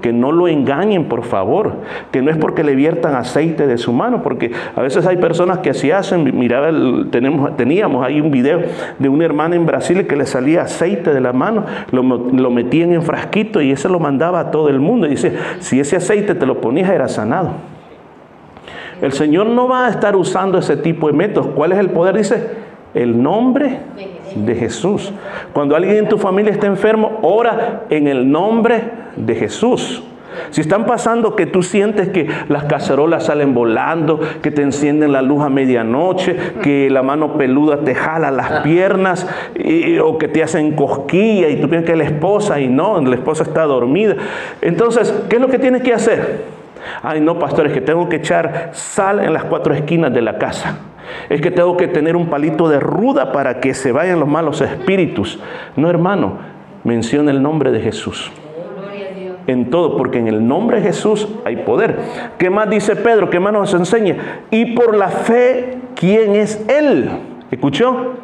Que 0.00 0.14
no 0.14 0.32
lo 0.32 0.48
engañen, 0.48 1.04
por 1.04 1.24
favor. 1.24 1.74
Que 2.10 2.22
no 2.22 2.30
es 2.30 2.38
porque 2.38 2.64
le 2.64 2.74
viertan 2.74 3.14
aceite 3.16 3.66
de 3.66 3.76
su 3.76 3.92
mano, 3.92 4.22
porque 4.22 4.50
a 4.74 4.80
veces 4.80 5.06
hay 5.06 5.18
personas 5.18 5.58
que 5.58 5.68
así 5.68 5.90
hacen. 5.90 6.38
Miraba, 6.38 6.70
tenemos, 7.10 7.54
teníamos 7.58 8.02
ahí 8.02 8.18
un 8.18 8.30
video 8.30 8.62
de 8.98 9.08
una 9.10 9.26
hermana 9.26 9.56
en 9.56 9.66
Brasil 9.66 10.06
que 10.06 10.16
le 10.16 10.24
salía 10.24 10.62
aceite 10.62 11.12
de 11.12 11.20
la 11.20 11.34
mano, 11.34 11.66
lo, 11.92 12.02
lo 12.02 12.50
metían 12.50 12.94
en 12.94 13.02
frasquito 13.02 13.60
y 13.60 13.72
ese 13.72 13.90
lo 13.90 14.00
mandaba 14.00 14.40
a 14.40 14.50
todo 14.50 14.70
el 14.70 14.80
mundo. 14.80 15.06
Y 15.06 15.10
dice, 15.10 15.34
si 15.58 15.80
ese 15.80 15.96
aceite 15.96 16.34
te 16.34 16.46
lo 16.46 16.62
ponías 16.62 16.88
era 16.88 17.06
sanado. 17.06 17.69
El 19.02 19.12
Señor 19.12 19.46
no 19.46 19.68
va 19.68 19.86
a 19.86 19.90
estar 19.90 20.16
usando 20.16 20.58
ese 20.58 20.76
tipo 20.76 21.06
de 21.06 21.12
métodos. 21.12 21.48
¿Cuál 21.54 21.72
es 21.72 21.78
el 21.78 21.90
poder? 21.90 22.16
Dice, 22.16 22.48
el 22.94 23.22
nombre 23.22 23.78
de 24.34 24.54
Jesús. 24.54 25.12
Cuando 25.52 25.76
alguien 25.76 25.96
en 25.96 26.08
tu 26.08 26.18
familia 26.18 26.52
está 26.52 26.66
enfermo, 26.66 27.18
ora 27.22 27.82
en 27.90 28.06
el 28.08 28.30
nombre 28.30 28.82
de 29.16 29.34
Jesús. 29.34 30.02
Si 30.50 30.60
están 30.60 30.86
pasando 30.86 31.34
que 31.34 31.46
tú 31.46 31.62
sientes 31.62 32.08
que 32.08 32.28
las 32.48 32.64
cacerolas 32.64 33.24
salen 33.24 33.52
volando, 33.52 34.20
que 34.42 34.50
te 34.50 34.62
encienden 34.62 35.12
la 35.12 35.22
luz 35.22 35.42
a 35.42 35.48
medianoche, 35.48 36.36
que 36.62 36.88
la 36.88 37.02
mano 37.02 37.36
peluda 37.36 37.78
te 37.78 37.94
jala 37.94 38.30
las 38.30 38.60
piernas 38.60 39.26
o 40.02 40.18
que 40.18 40.28
te 40.28 40.42
hacen 40.42 40.76
cosquilla 40.76 41.48
y 41.48 41.56
tú 41.56 41.68
piensas 41.68 41.86
que 41.86 41.92
es 41.92 41.98
la 41.98 42.04
esposa 42.04 42.60
y 42.60 42.68
no, 42.68 43.00
la 43.00 43.16
esposa 43.16 43.42
está 43.42 43.64
dormida. 43.64 44.16
Entonces, 44.60 45.12
¿qué 45.28 45.36
es 45.36 45.42
lo 45.42 45.48
que 45.48 45.58
tienes 45.58 45.82
que 45.82 45.92
hacer? 45.92 46.59
Ay, 47.02 47.20
no, 47.20 47.38
pastor, 47.38 47.66
es 47.66 47.72
que 47.72 47.80
tengo 47.80 48.08
que 48.08 48.16
echar 48.16 48.70
sal 48.72 49.20
en 49.20 49.32
las 49.32 49.44
cuatro 49.44 49.74
esquinas 49.74 50.12
de 50.12 50.22
la 50.22 50.38
casa. 50.38 50.78
Es 51.28 51.40
que 51.40 51.50
tengo 51.50 51.76
que 51.76 51.88
tener 51.88 52.16
un 52.16 52.28
palito 52.28 52.68
de 52.68 52.80
ruda 52.80 53.32
para 53.32 53.60
que 53.60 53.74
se 53.74 53.92
vayan 53.92 54.20
los 54.20 54.28
malos 54.28 54.60
espíritus. 54.60 55.38
No, 55.76 55.90
hermano, 55.90 56.38
menciona 56.84 57.30
el 57.30 57.42
nombre 57.42 57.70
de 57.70 57.80
Jesús. 57.80 58.30
En 59.46 59.70
todo, 59.70 59.96
porque 59.96 60.18
en 60.18 60.28
el 60.28 60.46
nombre 60.46 60.76
de 60.76 60.82
Jesús 60.84 61.28
hay 61.44 61.56
poder. 61.56 61.96
¿Qué 62.38 62.50
más 62.50 62.70
dice 62.70 62.94
Pedro? 62.94 63.30
¿Qué 63.30 63.40
más 63.40 63.52
nos 63.52 63.74
enseña? 63.74 64.42
Y 64.50 64.66
por 64.76 64.96
la 64.96 65.08
fe, 65.08 65.78
¿quién 65.96 66.34
es 66.34 66.64
Él? 66.68 67.10
¿Escuchó? 67.50 68.14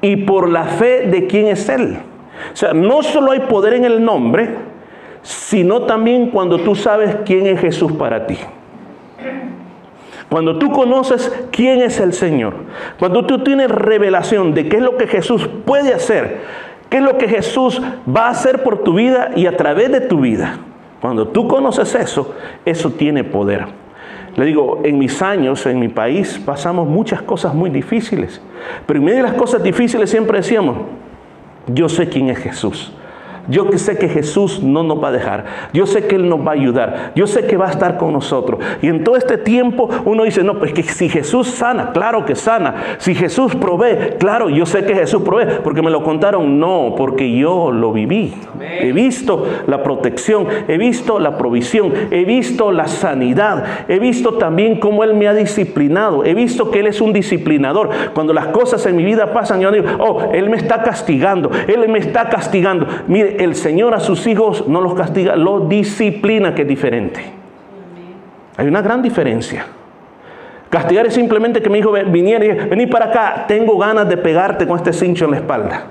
Y 0.00 0.16
por 0.16 0.48
la 0.48 0.64
fe 0.64 1.06
de 1.06 1.26
quién 1.26 1.46
es 1.46 1.68
Él. 1.68 1.98
O 2.52 2.56
sea, 2.56 2.72
no 2.72 3.02
solo 3.02 3.32
hay 3.32 3.40
poder 3.40 3.74
en 3.74 3.84
el 3.84 4.04
nombre, 4.04 4.48
sino 5.26 5.82
también 5.82 6.30
cuando 6.30 6.58
tú 6.58 6.76
sabes 6.76 7.16
quién 7.24 7.48
es 7.48 7.60
Jesús 7.60 7.90
para 7.90 8.28
ti. 8.28 8.38
Cuando 10.28 10.56
tú 10.56 10.70
conoces 10.70 11.32
quién 11.50 11.82
es 11.82 11.98
el 11.98 12.12
Señor, 12.12 12.54
cuando 12.96 13.26
tú 13.26 13.42
tienes 13.42 13.68
revelación 13.68 14.54
de 14.54 14.68
qué 14.68 14.76
es 14.76 14.82
lo 14.82 14.96
que 14.96 15.08
Jesús 15.08 15.48
puede 15.64 15.92
hacer, 15.92 16.42
qué 16.88 16.98
es 16.98 17.02
lo 17.02 17.18
que 17.18 17.26
Jesús 17.26 17.82
va 18.08 18.28
a 18.28 18.30
hacer 18.30 18.62
por 18.62 18.84
tu 18.84 18.94
vida 18.94 19.32
y 19.34 19.46
a 19.46 19.56
través 19.56 19.90
de 19.90 20.00
tu 20.00 20.20
vida, 20.20 20.60
cuando 21.00 21.26
tú 21.26 21.48
conoces 21.48 21.96
eso, 21.96 22.32
eso 22.64 22.92
tiene 22.92 23.24
poder. 23.24 23.66
Le 24.36 24.44
digo, 24.44 24.82
en 24.84 24.96
mis 24.96 25.22
años, 25.22 25.66
en 25.66 25.80
mi 25.80 25.88
país, 25.88 26.40
pasamos 26.44 26.86
muchas 26.86 27.20
cosas 27.22 27.52
muy 27.52 27.70
difíciles, 27.70 28.40
pero 28.86 29.00
en 29.00 29.04
medio 29.04 29.18
de 29.18 29.30
las 29.30 29.34
cosas 29.34 29.60
difíciles 29.60 30.08
siempre 30.08 30.38
decíamos, 30.38 30.76
yo 31.66 31.88
sé 31.88 32.08
quién 32.08 32.30
es 32.30 32.38
Jesús. 32.38 32.92
Yo 33.48 33.66
sé 33.76 33.98
que 33.98 34.08
Jesús 34.08 34.62
no 34.62 34.82
nos 34.82 35.02
va 35.02 35.08
a 35.08 35.12
dejar. 35.12 35.44
Yo 35.72 35.86
sé 35.86 36.06
que 36.06 36.16
Él 36.16 36.28
nos 36.28 36.40
va 36.40 36.50
a 36.50 36.54
ayudar. 36.54 37.12
Yo 37.14 37.26
sé 37.26 37.46
que 37.46 37.56
va 37.56 37.66
a 37.66 37.70
estar 37.70 37.96
con 37.96 38.12
nosotros. 38.12 38.60
Y 38.82 38.88
en 38.88 39.04
todo 39.04 39.16
este 39.16 39.38
tiempo 39.38 39.88
uno 40.04 40.24
dice, 40.24 40.42
no, 40.42 40.58
pues 40.58 40.72
que 40.72 40.82
si 40.82 41.08
Jesús 41.08 41.48
sana, 41.48 41.92
claro 41.92 42.24
que 42.24 42.34
sana. 42.34 42.96
Si 42.98 43.14
Jesús 43.14 43.54
provee, 43.54 44.16
claro, 44.18 44.48
yo 44.48 44.66
sé 44.66 44.84
que 44.84 44.94
Jesús 44.94 45.22
provee, 45.22 45.60
porque 45.62 45.82
me 45.82 45.90
lo 45.90 46.02
contaron. 46.02 46.58
No, 46.58 46.94
porque 46.96 47.36
yo 47.36 47.70
lo 47.70 47.92
viví. 47.92 48.34
He 48.60 48.92
visto 48.92 49.46
la 49.66 49.82
protección, 49.82 50.46
he 50.68 50.78
visto 50.78 51.18
la 51.18 51.36
provisión, 51.36 51.92
he 52.10 52.24
visto 52.24 52.72
la 52.72 52.88
sanidad, 52.88 53.64
he 53.88 53.98
visto 53.98 54.34
también 54.34 54.80
cómo 54.80 55.04
Él 55.04 55.14
me 55.14 55.28
ha 55.28 55.34
disciplinado, 55.34 56.24
he 56.24 56.34
visto 56.34 56.70
que 56.70 56.80
Él 56.80 56.86
es 56.86 57.00
un 57.00 57.12
disciplinador. 57.12 57.90
Cuando 58.14 58.32
las 58.32 58.48
cosas 58.48 58.84
en 58.86 58.96
mi 58.96 59.04
vida 59.04 59.32
pasan, 59.32 59.60
yo 59.60 59.70
digo, 59.70 59.86
oh, 59.98 60.30
Él 60.32 60.50
me 60.50 60.56
está 60.56 60.82
castigando, 60.82 61.50
Él 61.66 61.88
me 61.88 61.98
está 61.98 62.28
castigando. 62.28 62.86
Mire, 63.06 63.35
el 63.38 63.54
Señor 63.54 63.94
a 63.94 64.00
sus 64.00 64.26
hijos 64.26 64.66
no 64.68 64.80
los 64.80 64.94
castiga, 64.94 65.36
los 65.36 65.68
disciplina, 65.68 66.54
que 66.54 66.62
es 66.62 66.68
diferente. 66.68 67.20
Hay 68.56 68.66
una 68.66 68.82
gran 68.82 69.02
diferencia. 69.02 69.66
Castigar 70.70 71.06
es 71.06 71.14
simplemente 71.14 71.62
que 71.62 71.70
mi 71.70 71.78
hijo 71.78 71.92
viniera 71.92 72.44
y 72.44 72.52
vení 72.68 72.86
para 72.86 73.06
acá, 73.06 73.44
tengo 73.46 73.78
ganas 73.78 74.08
de 74.08 74.16
pegarte 74.16 74.66
con 74.66 74.76
este 74.76 74.92
cincho 74.92 75.26
en 75.26 75.30
la 75.32 75.36
espalda. 75.38 75.86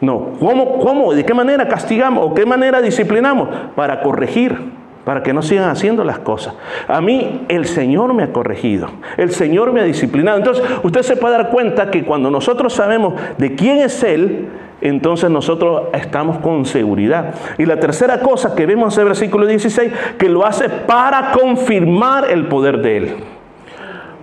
No, 0.00 0.30
¿cómo, 0.40 0.78
cómo, 0.78 1.14
de 1.14 1.24
qué 1.24 1.32
manera 1.32 1.68
castigamos 1.68 2.24
o 2.24 2.34
qué 2.34 2.44
manera 2.44 2.80
disciplinamos? 2.80 3.48
Para 3.76 4.02
corregir, 4.02 4.72
para 5.04 5.22
que 5.22 5.32
no 5.32 5.42
sigan 5.42 5.68
haciendo 5.68 6.04
las 6.04 6.18
cosas. 6.18 6.54
A 6.88 7.00
mí 7.00 7.44
el 7.48 7.66
Señor 7.66 8.14
me 8.14 8.22
ha 8.22 8.32
corregido, 8.32 8.88
el 9.16 9.30
Señor 9.30 9.72
me 9.72 9.80
ha 9.80 9.84
disciplinado. 9.84 10.38
Entonces 10.38 10.64
usted 10.82 11.02
se 11.02 11.16
puede 11.16 11.36
dar 11.36 11.50
cuenta 11.50 11.90
que 11.90 12.04
cuando 12.04 12.30
nosotros 12.30 12.72
sabemos 12.72 13.14
de 13.38 13.54
quién 13.54 13.78
es 13.78 14.02
Él, 14.02 14.48
entonces 14.80 15.30
nosotros 15.30 15.84
estamos 15.92 16.38
con 16.38 16.66
seguridad. 16.66 17.34
Y 17.58 17.66
la 17.66 17.78
tercera 17.78 18.20
cosa 18.20 18.54
que 18.54 18.66
vemos 18.66 18.96
en 18.96 19.02
el 19.02 19.08
versículo 19.08 19.46
16, 19.46 19.92
que 20.18 20.28
lo 20.28 20.44
hace 20.44 20.68
para 20.68 21.32
confirmar 21.32 22.30
el 22.30 22.46
poder 22.46 22.78
de 22.78 22.96
Él. 22.96 23.14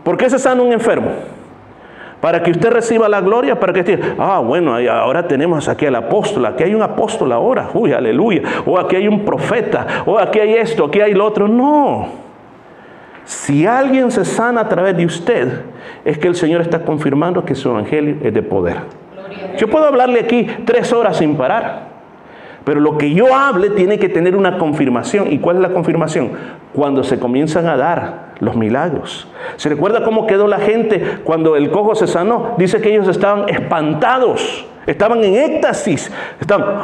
¿Por 0.04 0.18
qué 0.18 0.30
se 0.30 0.40
sana 0.40 0.62
un 0.62 0.74
enfermo? 0.74 1.12
Para 2.22 2.44
que 2.44 2.52
usted 2.52 2.70
reciba 2.70 3.08
la 3.08 3.22
gloria, 3.22 3.60
para 3.60 3.72
que 3.72 3.80
esté, 3.80 4.00
ah, 4.18 4.40
bueno, 4.40 4.76
ahora 4.92 5.26
tenemos 5.26 5.70
aquí 5.70 5.86
al 5.86 5.96
apóstol, 5.96 6.46
aquí 6.46 6.64
hay 6.64 6.76
un 6.76 6.82
apóstol 6.82 7.32
ahora, 7.32 7.70
uy, 7.74 7.94
aleluya, 7.94 8.42
o 8.66 8.78
aquí 8.78 8.98
hay 8.98 9.08
un 9.08 9.24
profeta, 9.24 10.04
o 10.06 10.20
aquí 10.20 10.40
hay 10.40 10.56
esto, 10.56 10.86
aquí 10.86 11.00
hay 11.00 11.14
lo 11.14 11.26
otro. 11.26 11.48
No. 11.48 12.08
Si 13.24 13.66
alguien 13.66 14.12
se 14.12 14.26
sana 14.26 14.62
a 14.62 14.68
través 14.68 14.98
de 14.98 15.06
usted, 15.06 15.62
es 16.04 16.18
que 16.18 16.28
el 16.28 16.36
Señor 16.36 16.62
está 16.62 16.84
confirmando 16.84 17.46
que 17.46 17.56
su 17.56 17.70
evangelio 17.70 18.18
es 18.22 18.34
de 18.34 18.42
poder. 18.42 18.78
Yo 19.58 19.70
puedo 19.70 19.86
hablarle 19.86 20.20
aquí 20.20 20.48
tres 20.66 20.92
horas 20.92 21.18
sin 21.18 21.38
parar, 21.38 21.88
pero 22.66 22.82
lo 22.82 22.98
que 22.98 23.14
yo 23.14 23.34
hable 23.34 23.70
tiene 23.70 23.98
que 23.98 24.10
tener 24.10 24.36
una 24.36 24.58
confirmación. 24.58 25.32
¿Y 25.32 25.40
cuál 25.40 25.58
es 25.58 25.62
la 25.62 25.70
confirmación? 25.70 26.32
Cuando 26.74 27.04
se 27.04 27.20
comienzan 27.20 27.68
a 27.68 27.78
dar 27.78 28.29
los 28.40 28.56
milagros. 28.56 29.28
¿Se 29.58 29.70
recuerda 29.70 30.04
cómo 30.04 30.28
quedó 30.28 30.48
la 30.48 30.60
gente 30.60 31.20
cuando 31.24 31.56
el 31.56 31.72
cojo 31.72 31.96
se 31.96 32.06
sanó? 32.08 32.56
Dice 32.58 32.82
que 32.82 32.90
ellos 32.90 33.08
estaban 33.08 33.48
espantados, 33.50 34.66
estaban 34.86 35.24
en 35.24 35.36
éxtasis, 35.36 36.12
estaban... 36.40 36.76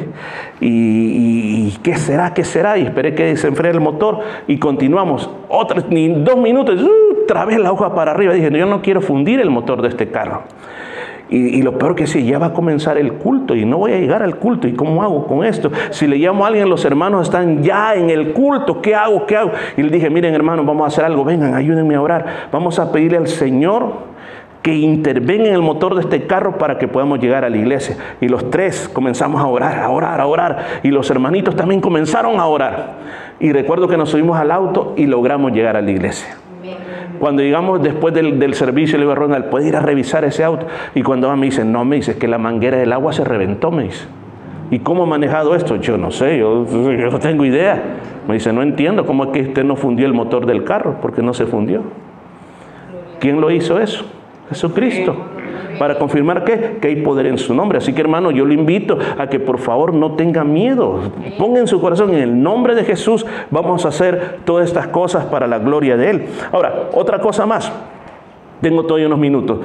y, 0.60 1.70
¿qué 1.82 1.96
será? 1.96 2.34
¿Qué 2.34 2.44
será? 2.44 2.76
Y 2.76 2.82
esperé 2.82 3.14
que 3.14 3.34
se 3.38 3.48
enfríe 3.48 3.70
el 3.70 3.80
motor 3.80 4.20
y 4.46 4.58
continuamos. 4.58 5.30
Otros, 5.48 5.86
ni 5.88 6.08
dos 6.08 6.36
minutos, 6.36 6.82
uh, 6.82 7.22
otra 7.22 7.46
vez 7.46 7.58
la 7.58 7.72
hoja 7.72 7.94
para 7.94 8.10
arriba. 8.10 8.34
Dije, 8.34 8.50
yo 8.50 8.66
no 8.66 8.82
quiero 8.82 9.00
fundir 9.00 9.40
el 9.40 9.48
motor 9.48 9.80
de 9.80 9.88
este 9.88 10.10
carro. 10.10 10.42
Y, 11.28 11.62
lo 11.62 11.76
peor 11.76 11.96
que 11.96 12.06
sí, 12.06 12.24
ya 12.24 12.38
va 12.38 12.46
a 12.46 12.52
comenzar 12.52 12.98
el 12.98 13.14
culto 13.14 13.56
y 13.56 13.64
no 13.64 13.78
voy 13.78 13.92
a 13.92 13.98
llegar 13.98 14.22
al 14.22 14.36
culto. 14.36 14.68
¿Y 14.68 14.74
cómo 14.74 15.02
hago 15.02 15.26
con 15.26 15.44
esto? 15.44 15.72
Si 15.90 16.06
le 16.06 16.18
llamo 16.18 16.44
a 16.44 16.48
alguien, 16.48 16.68
los 16.68 16.84
hermanos 16.84 17.26
están 17.26 17.64
ya 17.64 17.94
en 17.94 18.10
el 18.10 18.32
culto. 18.32 18.80
¿Qué 18.80 18.94
hago? 18.94 19.26
¿Qué 19.26 19.36
hago? 19.36 19.50
Y 19.76 19.82
le 19.82 19.90
dije, 19.90 20.08
miren 20.08 20.34
hermanos, 20.34 20.64
vamos 20.64 20.84
a 20.84 20.86
hacer 20.86 21.04
algo. 21.04 21.24
Vengan, 21.24 21.54
ayúdenme 21.54 21.96
a 21.96 22.00
orar. 22.00 22.26
Vamos 22.52 22.78
a 22.78 22.92
pedirle 22.92 23.18
al 23.18 23.26
Señor 23.26 24.16
que 24.62 24.74
intervenga 24.74 25.48
en 25.48 25.54
el 25.54 25.62
motor 25.62 25.96
de 25.96 26.02
este 26.02 26.26
carro 26.26 26.58
para 26.58 26.78
que 26.78 26.86
podamos 26.86 27.18
llegar 27.18 27.44
a 27.44 27.50
la 27.50 27.56
iglesia. 27.56 27.96
Y 28.20 28.28
los 28.28 28.48
tres 28.50 28.88
comenzamos 28.88 29.40
a 29.40 29.46
orar, 29.46 29.80
a 29.80 29.90
orar, 29.90 30.20
a 30.20 30.26
orar. 30.26 30.80
Y 30.84 30.88
los 30.88 31.10
hermanitos 31.10 31.56
también 31.56 31.80
comenzaron 31.80 32.38
a 32.38 32.46
orar. 32.46 32.94
Y 33.40 33.52
recuerdo 33.52 33.88
que 33.88 33.96
nos 33.96 34.10
subimos 34.10 34.38
al 34.38 34.52
auto 34.52 34.94
y 34.96 35.06
logramos 35.06 35.52
llegar 35.52 35.76
a 35.76 35.82
la 35.82 35.90
iglesia. 35.90 36.36
Cuando 37.18 37.42
llegamos 37.42 37.83
después 37.83 38.14
del, 38.14 38.55
servicio, 38.55 38.98
le 38.98 39.05
digo 39.05 39.12
a 39.12 39.14
Ronald, 39.14 39.46
¿puede 39.46 39.68
ir 39.68 39.76
a 39.76 39.81
revisar 39.81 40.24
ese 40.24 40.44
auto? 40.44 40.66
Y 40.94 41.02
cuando 41.02 41.35
me 41.37 41.46
dice, 41.46 41.64
no, 41.64 41.85
me 41.85 41.96
dice 41.96 42.18
que 42.18 42.29
la 42.29 42.38
manguera 42.38 42.79
del 42.79 42.92
agua 42.92 43.12
se 43.12 43.24
reventó, 43.24 43.70
me 43.70 43.85
dice. 43.85 44.07
¿Y 44.70 44.81
cómo 44.81 45.05
ha 45.05 45.07
manejado 45.07 45.55
esto? 45.55 45.76
Yo 45.76 45.96
no 45.96 46.11
sé, 46.11 46.38
yo, 46.38 46.66
yo 46.70 47.11
no 47.11 47.18
tengo 47.18 47.44
idea. 47.44 47.83
Me 48.26 48.35
dice, 48.35 48.52
no 48.52 48.62
entiendo 48.62 49.07
cómo 49.07 49.24
es 49.24 49.31
que 49.31 49.40
usted 49.42 49.64
no 49.64 49.76
fundió 49.76 50.07
el 50.07 50.14
motor 50.14 50.46
del 50.46 50.64
carro, 50.64 50.96
porque 51.00 51.22
no 51.22 51.35
se 51.35 51.46
fundió. 51.46 51.83
¿Quién 53.20 53.40
lo 53.40 53.50
hizo 53.50 53.79
eso? 53.79 54.05
Jesucristo 54.48 55.16
para 55.79 55.99
confirmar 55.99 56.45
que, 56.45 56.79
que 56.81 56.88
hay 56.88 56.97
poder 56.97 57.27
en 57.27 57.38
su 57.38 57.55
nombre. 57.55 57.79
Así 57.79 57.92
que 57.92 58.01
hermano, 58.01 58.31
yo 58.31 58.45
le 58.45 58.55
invito 58.55 58.99
a 59.19 59.29
que 59.29 59.40
por 59.40 59.59
favor 59.59 59.95
no 59.95 60.12
tenga 60.12 60.45
miedo. 60.45 61.01
Ponga 61.38 61.61
en 61.61 61.66
su 61.66 61.81
corazón, 61.81 62.14
en 62.14 62.21
el 62.21 62.42
nombre 62.42 62.75
de 62.75 62.85
Jesús, 62.85 63.27
vamos 63.51 63.85
a 63.85 63.88
hacer 63.88 64.38
todas 64.45 64.66
estas 64.66 64.88
cosas 64.88 65.27
para 65.27 65.47
la 65.47 65.59
gloria 65.59 65.97
de 65.97 66.11
Él. 66.11 66.27
Ahora, 66.53 66.88
otra 66.92 67.21
cosa 67.21 67.47
más. 67.47 67.73
Tengo 68.61 68.85
todavía 68.85 69.07
unos 69.07 69.19
minutos. 69.19 69.59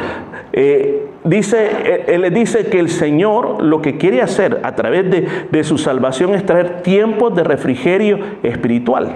Eh, 0.51 1.07
dice, 1.23 2.03
él, 2.07 2.21
le 2.21 2.29
dice 2.29 2.65
que 2.65 2.79
el 2.79 2.89
Señor 2.89 3.63
lo 3.63 3.81
que 3.81 3.97
quiere 3.97 4.21
hacer 4.21 4.59
a 4.63 4.75
través 4.75 5.09
de, 5.09 5.27
de 5.49 5.63
su 5.63 5.77
salvación 5.77 6.33
es 6.33 6.45
traer 6.45 6.81
tiempos 6.81 7.33
de 7.33 7.43
refrigerio 7.43 8.19
espiritual. 8.43 9.15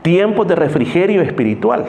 Tiempos 0.00 0.48
de 0.48 0.54
refrigerio 0.54 1.20
espiritual. 1.20 1.86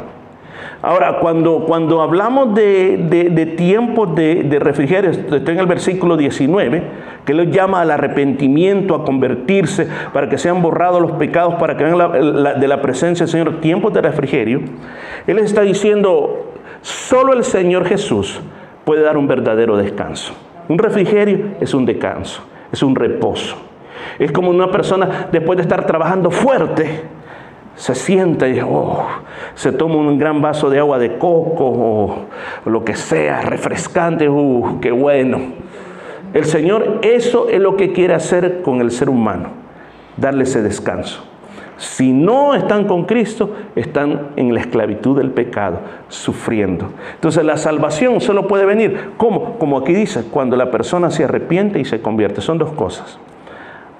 Ahora, 0.82 1.20
cuando, 1.20 1.66
cuando 1.66 2.02
hablamos 2.02 2.56
de, 2.56 3.30
de, 3.32 3.46
tiempos 3.46 4.16
de, 4.16 4.58
refrigerio, 4.62 5.12
estoy 5.12 5.54
en 5.54 5.60
el 5.60 5.66
versículo 5.66 6.16
19, 6.16 6.84
que 7.26 7.34
Él 7.34 7.52
llama 7.52 7.82
al 7.82 7.92
arrepentimiento, 7.92 8.96
a 8.96 9.04
convertirse, 9.04 9.90
para 10.14 10.30
que 10.30 10.38
sean 10.38 10.62
borrados 10.62 11.02
los 11.02 11.12
pecados, 11.14 11.56
para 11.56 11.76
que 11.76 11.84
vengan 11.84 12.60
de 12.62 12.68
la 12.68 12.82
presencia 12.82 13.26
del 13.26 13.32
Señor, 13.32 13.60
tiempos 13.60 13.94
de 13.94 14.02
refrigerio. 14.02 14.62
Él 15.28 15.40
está 15.40 15.64
diciendo, 15.64 16.54
solo 16.82 17.34
el 17.34 17.44
Señor 17.44 17.86
Jesús 17.86 18.40
puede 18.86 19.02
dar 19.02 19.18
un 19.18 19.28
verdadero 19.28 19.76
descanso. 19.76 20.34
Un 20.70 20.78
refrigerio 20.78 21.56
es 21.60 21.74
un 21.74 21.86
descanso, 21.86 22.42
es 22.72 22.82
un 22.84 22.96
reposo. 22.96 23.58
Es 24.18 24.32
como 24.32 24.50
una 24.50 24.72
persona 24.72 25.28
después 25.30 25.58
de 25.58 25.64
estar 25.64 25.86
trabajando 25.86 26.32
fuerte, 26.32 27.04
se 27.80 27.96
sienta 27.96 28.50
y 28.50 28.60
oh, 28.60 29.06
se 29.56 29.72
toma 29.72 29.96
un 29.96 30.18
gran 30.18 30.42
vaso 30.42 30.70
de 30.70 30.80
agua 30.80 31.00
de 31.00 31.18
coco 31.18 31.64
o, 31.66 32.26
lo 32.66 32.84
que 32.84 32.94
sea, 32.94 33.40
refrescante, 33.40 34.28
uh, 34.28 34.80
qué 34.82 34.92
bueno. 34.92 35.40
El 36.34 36.44
Señor 36.44 37.00
eso 37.04 37.48
es 37.48 37.62
lo 37.62 37.78
que 37.78 37.94
quiere 37.94 38.14
hacer 38.14 38.62
con 38.64 38.82
el 38.82 38.92
ser 38.92 39.10
humano, 39.10 39.52
darle 40.18 40.44
ese 40.44 40.62
descanso. 40.62 41.24
Si 41.78 42.12
no 42.12 42.54
están 42.54 42.86
con 42.86 43.06
Cristo, 43.06 43.56
están 43.78 44.32
en 44.36 44.54
la 44.54 44.60
esclavitud 44.60 45.18
del 45.18 45.32
pecado, 45.32 45.80
sufriendo. 46.10 46.90
Entonces 47.16 47.46
la 47.46 47.56
salvación 47.56 48.20
solo 48.20 48.46
puede 48.46 48.66
venir, 48.66 49.12
¿cómo? 49.16 49.58
Como 49.58 49.78
aquí 49.78 49.94
dice, 49.94 50.26
cuando 50.30 50.58
la 50.58 50.70
persona 50.70 51.12
se 51.12 51.24
arrepiente 51.24 51.80
y 51.80 51.86
se 51.86 52.02
convierte. 52.02 52.42
Son 52.42 52.58
dos 52.58 52.74
cosas. 52.74 53.18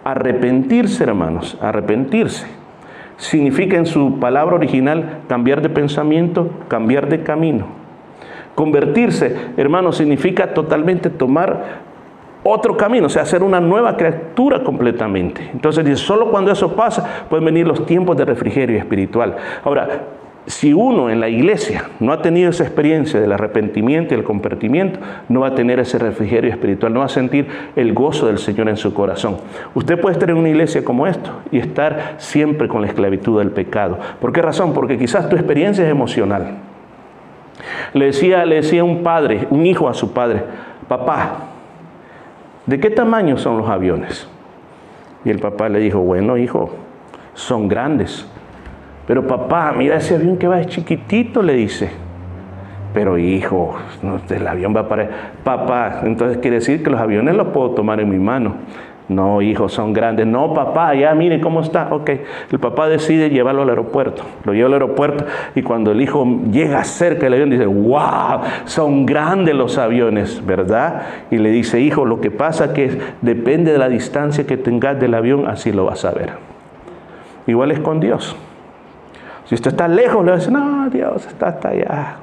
Arrepentirse, 0.04 1.06
hermanos, 1.06 1.58
arrepentirse 1.62 2.59
significa 3.20 3.78
en 3.78 3.86
su 3.86 4.18
palabra 4.20 4.56
original 4.56 5.20
cambiar 5.28 5.62
de 5.62 5.70
pensamiento, 5.70 6.50
cambiar 6.68 7.10
de 7.10 7.22
camino. 7.22 7.68
Convertirse, 8.56 9.36
hermano, 9.58 9.92
significa 9.92 10.54
totalmente 10.54 11.10
tomar 11.10 11.90
otro 12.44 12.78
camino, 12.78 13.08
o 13.08 13.10
sea, 13.10 13.24
hacer 13.24 13.44
una 13.44 13.60
nueva 13.60 13.98
criatura 13.98 14.64
completamente. 14.64 15.50
Entonces 15.54 16.00
solo 16.00 16.32
cuando 16.32 16.52
eso 16.52 16.76
pasa 16.76 17.26
pueden 17.30 17.46
venir 17.46 17.68
los 17.68 17.86
tiempos 17.86 18.18
de 18.18 18.26
refrigerio 18.26 18.78
espiritual. 18.78 19.36
Ahora, 19.64 19.88
si 20.50 20.74
uno 20.74 21.12
en 21.12 21.20
la 21.20 21.30
iglesia 21.30 21.92
no 22.00 22.12
ha 22.12 22.24
tenido 22.24 22.50
esa 22.50 22.64
experiencia 22.64 23.22
del 23.22 23.32
arrepentimiento 23.32 24.16
y 24.16 24.18
el 24.18 24.24
convertimiento, 24.24 25.00
no 25.30 25.42
va 25.42 25.50
a 25.50 25.56
tener 25.56 25.80
ese 25.80 26.00
refrigerio 26.00 26.50
espiritual, 26.50 26.92
no 26.92 27.02
va 27.02 27.06
a 27.06 27.10
sentir 27.10 27.48
el 27.76 27.94
gozo 27.94 28.26
del 28.26 28.40
Señor 28.40 28.68
en 28.68 28.76
su 28.76 28.92
corazón. 28.92 29.38
Usted 29.76 30.02
puede 30.02 30.14
estar 30.14 30.28
en 30.32 30.38
una 30.38 30.50
iglesia 30.50 30.84
como 30.84 31.06
esto 31.06 31.30
y 31.52 31.60
estar 31.60 32.16
siempre 32.18 32.68
con 32.68 32.82
la 32.82 32.88
esclavitud 32.88 33.38
del 33.38 33.52
pecado. 33.52 34.00
¿Por 34.20 34.34
qué 34.34 34.42
razón? 34.42 34.74
Porque 34.74 34.98
quizás 34.98 35.30
tu 35.30 35.36
experiencia 35.36 35.86
es 35.86 35.92
emocional. 35.92 36.58
Le 37.94 38.06
decía, 38.06 38.44
le 38.44 38.56
decía 38.56 38.84
un 38.84 39.04
padre, 39.04 39.46
un 39.52 39.68
hijo 39.68 39.88
a 39.88 39.94
su 39.94 40.14
padre, 40.14 40.42
papá, 40.88 41.42
¿de 42.66 42.80
qué 42.80 42.90
tamaño 42.90 43.38
son 43.38 43.60
los 43.60 43.70
aviones? 43.70 44.28
Y 45.24 45.30
el 45.30 45.38
papá 45.38 45.70
le 45.70 45.78
dijo, 45.78 46.00
bueno, 46.00 46.38
hijo, 46.38 46.72
son 47.36 47.68
grandes 47.68 48.26
pero 49.10 49.26
papá, 49.26 49.74
mira 49.76 49.96
ese 49.96 50.14
avión 50.14 50.38
que 50.38 50.48
va 50.48 50.62
es 50.62 50.68
chiquitito, 50.68 51.42
le 51.42 51.56
dice. 51.56 51.90
Pero 52.94 53.18
hijo, 53.18 53.76
el 54.30 54.48
avión 54.48 54.76
va 54.76 54.88
para... 54.88 55.10
Papá, 55.44 56.02
entonces 56.04 56.38
quiere 56.38 56.58
decir 56.58 56.84
que 56.84 56.92
los 56.92 57.02
aviones 57.02 57.34
los 57.34 57.48
puedo 57.48 57.72
tomar 57.72 58.00
en 58.00 58.08
mi 58.08 58.20
mano. 58.20 58.58
No, 59.08 59.42
hijo, 59.42 59.68
son 59.68 59.94
grandes. 59.94 60.28
No, 60.28 60.54
papá, 60.54 60.94
ya 60.94 61.16
mire 61.16 61.42
cómo 61.42 61.62
está. 61.62 61.88
Ok, 61.90 62.12
el 62.52 62.60
papá 62.60 62.88
decide 62.88 63.32
llevarlo 63.32 63.64
al 63.64 63.70
aeropuerto. 63.70 64.22
Lo 64.44 64.54
lleva 64.54 64.68
al 64.68 64.74
aeropuerto 64.74 65.26
y 65.56 65.64
cuando 65.64 65.92
el 65.92 66.02
hijo 66.02 66.28
llega 66.52 66.84
cerca 66.84 67.22
del 67.22 67.34
avión 67.34 67.50
dice, 67.50 67.66
wow, 67.66 68.42
son 68.66 69.08
grandes 69.08 69.56
los 69.56 69.80
aviones, 69.80 70.46
¿verdad? 70.46 71.02
Y 71.32 71.40
le 71.40 71.50
dice, 71.50 71.80
hijo, 71.82 72.06
lo 72.06 72.22
que 72.22 72.30
pasa 72.30 72.74
que 72.74 72.96
depende 73.24 73.72
de 73.72 73.80
la 73.80 73.90
distancia 73.90 74.46
que 74.46 74.56
tengas 74.56 75.00
del 75.00 75.16
avión, 75.16 75.48
así 75.48 75.72
lo 75.72 75.86
vas 75.86 76.06
a 76.06 76.12
ver. 76.12 76.34
Igual 77.48 77.72
es 77.72 77.80
con 77.80 78.00
Dios. 78.00 78.38
Si 79.50 79.56
usted 79.56 79.72
está 79.72 79.88
lejos, 79.88 80.24
le 80.24 80.34
decir, 80.34 80.52
no, 80.52 80.88
Dios 80.92 81.26
está 81.26 81.48
hasta 81.48 81.70
allá. 81.70 82.18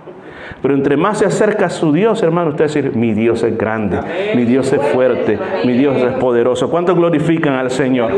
Pero 0.63 0.75
entre 0.75 0.97
más 0.97 1.19
se 1.19 1.27
acerca 1.27 1.67
a 1.67 1.71
su 1.71 1.93
Dios, 1.93 2.23
hermano, 2.23 2.51
usted 2.51 2.67
va 2.67 2.71
a 2.71 2.73
decir, 2.73 2.95
mi 2.95 3.15
Dios 3.15 3.43
es 3.43 3.59
grande, 3.59 3.99
mi 4.37 4.45
Dios 4.45 4.73
es 4.73 4.81
fuerte, 4.93 5.37
mi 5.65 5.73
Dios 5.73 5.97
es 5.97 6.13
poderoso. 6.19 6.71
¿Cuántos 6.71 6.95
glorifican 6.95 7.55
al 7.55 7.73
Señor? 7.73 8.13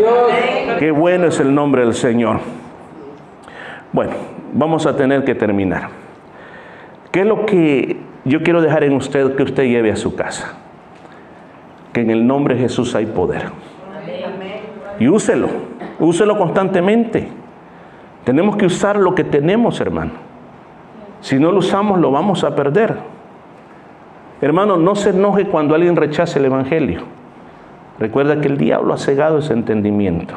Qué 0.78 0.90
bueno 0.90 1.28
es 1.28 1.40
el 1.40 1.54
nombre 1.54 1.86
del 1.86 1.94
Señor. 1.94 2.40
Bueno, 3.94 4.12
vamos 4.52 4.84
a 4.84 4.94
tener 4.94 5.24
que 5.24 5.34
terminar. 5.34 5.88
¿Qué 7.10 7.20
es 7.20 7.26
lo 7.26 7.46
que 7.46 7.96
yo 8.26 8.42
quiero 8.42 8.60
dejar 8.60 8.84
en 8.84 8.92
usted 8.92 9.36
que 9.36 9.42
usted 9.42 9.62
lleve 9.62 9.90
a 9.90 9.96
su 9.96 10.14
casa? 10.14 10.52
Que 11.94 12.02
en 12.02 12.10
el 12.10 12.26
nombre 12.26 12.56
de 12.56 12.60
Jesús 12.60 12.94
hay 12.94 13.06
poder. 13.06 13.46
Y 15.00 15.08
úselo, 15.08 15.48
úselo 15.98 16.36
constantemente. 16.36 17.37
Tenemos 18.24 18.56
que 18.56 18.66
usar 18.66 18.96
lo 18.98 19.14
que 19.14 19.24
tenemos, 19.24 19.80
hermano. 19.80 20.12
Si 21.20 21.38
no 21.38 21.50
lo 21.50 21.58
usamos, 21.58 21.98
lo 21.98 22.10
vamos 22.10 22.44
a 22.44 22.54
perder. 22.54 22.96
Hermano, 24.40 24.76
no 24.76 24.94
se 24.94 25.10
enoje 25.10 25.46
cuando 25.46 25.74
alguien 25.74 25.96
rechace 25.96 26.38
el 26.38 26.44
Evangelio. 26.44 27.02
Recuerda 27.98 28.40
que 28.40 28.48
el 28.48 28.56
diablo 28.56 28.94
ha 28.94 28.98
cegado 28.98 29.38
ese 29.38 29.52
entendimiento. 29.52 30.34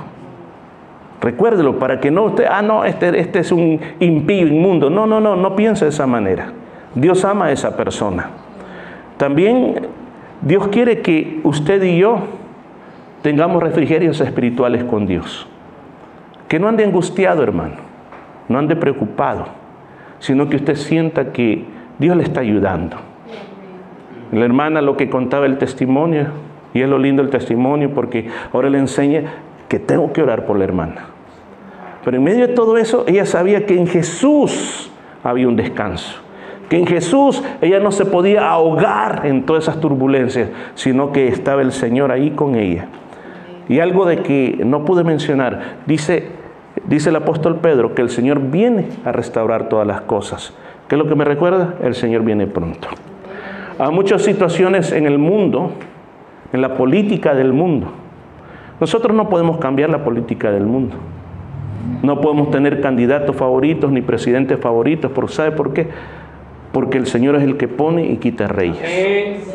Recuérdelo 1.21 1.77
para 1.77 1.99
que 1.99 2.09
no 2.09 2.23
usted, 2.23 2.45
ah, 2.49 2.63
no, 2.63 2.83
este, 2.83 3.19
este 3.19 3.39
es 3.39 3.51
un 3.51 3.79
impío, 3.99 4.47
inmundo. 4.47 4.89
No, 4.89 5.05
no, 5.05 5.19
no, 5.19 5.35
no 5.35 5.55
piense 5.55 5.85
de 5.85 5.89
esa 5.89 6.07
manera. 6.07 6.51
Dios 6.95 7.23
ama 7.23 7.45
a 7.45 7.51
esa 7.51 7.77
persona. 7.77 8.29
También 9.17 9.87
Dios 10.41 10.67
quiere 10.69 11.01
que 11.01 11.39
usted 11.43 11.83
y 11.83 11.99
yo 11.99 12.21
tengamos 13.21 13.61
refrigerios 13.61 14.19
espirituales 14.19 14.83
con 14.83 15.05
Dios. 15.05 15.47
Que 16.51 16.59
no 16.59 16.67
ande 16.67 16.83
angustiado, 16.83 17.43
hermano, 17.43 17.75
no 18.49 18.59
ande 18.59 18.75
preocupado, 18.75 19.45
sino 20.19 20.49
que 20.49 20.57
usted 20.57 20.75
sienta 20.75 21.31
que 21.31 21.63
Dios 21.97 22.17
le 22.17 22.23
está 22.23 22.41
ayudando. 22.41 22.97
La 24.33 24.43
hermana 24.43 24.81
lo 24.81 24.97
que 24.97 25.09
contaba 25.09 25.45
el 25.45 25.57
testimonio, 25.57 26.27
y 26.73 26.81
es 26.81 26.89
lo 26.89 26.99
lindo 26.99 27.21
el 27.21 27.29
testimonio 27.29 27.93
porque 27.93 28.27
ahora 28.51 28.69
le 28.69 28.79
enseña 28.79 29.23
que 29.69 29.79
tengo 29.79 30.11
que 30.11 30.23
orar 30.23 30.45
por 30.45 30.57
la 30.57 30.65
hermana. 30.65 31.05
Pero 32.03 32.17
en 32.17 32.23
medio 32.25 32.45
de 32.45 32.53
todo 32.53 32.75
eso, 32.75 33.05
ella 33.07 33.25
sabía 33.25 33.65
que 33.65 33.77
en 33.77 33.87
Jesús 33.87 34.91
había 35.23 35.47
un 35.47 35.55
descanso. 35.55 36.19
Que 36.67 36.79
en 36.79 36.85
Jesús 36.85 37.41
ella 37.61 37.79
no 37.79 37.93
se 37.93 38.03
podía 38.03 38.49
ahogar 38.49 39.25
en 39.25 39.45
todas 39.45 39.63
esas 39.63 39.79
turbulencias, 39.79 40.49
sino 40.75 41.13
que 41.13 41.29
estaba 41.29 41.61
el 41.61 41.71
Señor 41.71 42.11
ahí 42.11 42.31
con 42.31 42.55
ella. 42.55 42.87
Y 43.69 43.79
algo 43.79 44.05
de 44.05 44.17
que 44.17 44.63
no 44.65 44.83
pude 44.83 45.05
mencionar, 45.05 45.77
dice 45.85 46.40
Dice 46.85 47.09
el 47.09 47.15
apóstol 47.15 47.57
Pedro 47.57 47.93
que 47.93 48.01
el 48.01 48.09
Señor 48.09 48.39
viene 48.39 48.87
a 49.05 49.11
restaurar 49.11 49.69
todas 49.69 49.85
las 49.87 50.01
cosas. 50.01 50.53
¿Qué 50.87 50.95
es 50.95 50.99
lo 50.99 51.07
que 51.07 51.15
me 51.15 51.25
recuerda? 51.25 51.75
El 51.81 51.95
Señor 51.95 52.23
viene 52.23 52.47
pronto. 52.47 52.87
Hay 53.79 53.91
muchas 53.91 54.21
situaciones 54.23 54.91
en 54.91 55.05
el 55.05 55.17
mundo, 55.17 55.71
en 56.53 56.61
la 56.61 56.75
política 56.75 57.33
del 57.33 57.53
mundo. 57.53 57.87
Nosotros 58.79 59.15
no 59.15 59.29
podemos 59.29 59.57
cambiar 59.57 59.89
la 59.89 60.03
política 60.03 60.51
del 60.51 60.65
mundo. 60.65 60.95
No 62.03 62.19
podemos 62.19 62.51
tener 62.51 62.81
candidatos 62.81 63.35
favoritos 63.35 63.91
ni 63.91 64.01
presidentes 64.01 64.59
favoritos. 64.59 65.11
¿Sabe 65.33 65.51
por 65.51 65.73
qué? 65.73 65.87
Porque 66.71 66.97
el 66.97 67.05
Señor 67.05 67.35
es 67.35 67.43
el 67.43 67.57
que 67.57 67.67
pone 67.67 68.05
y 68.05 68.17
quita 68.17 68.47
reyes. 68.47 69.47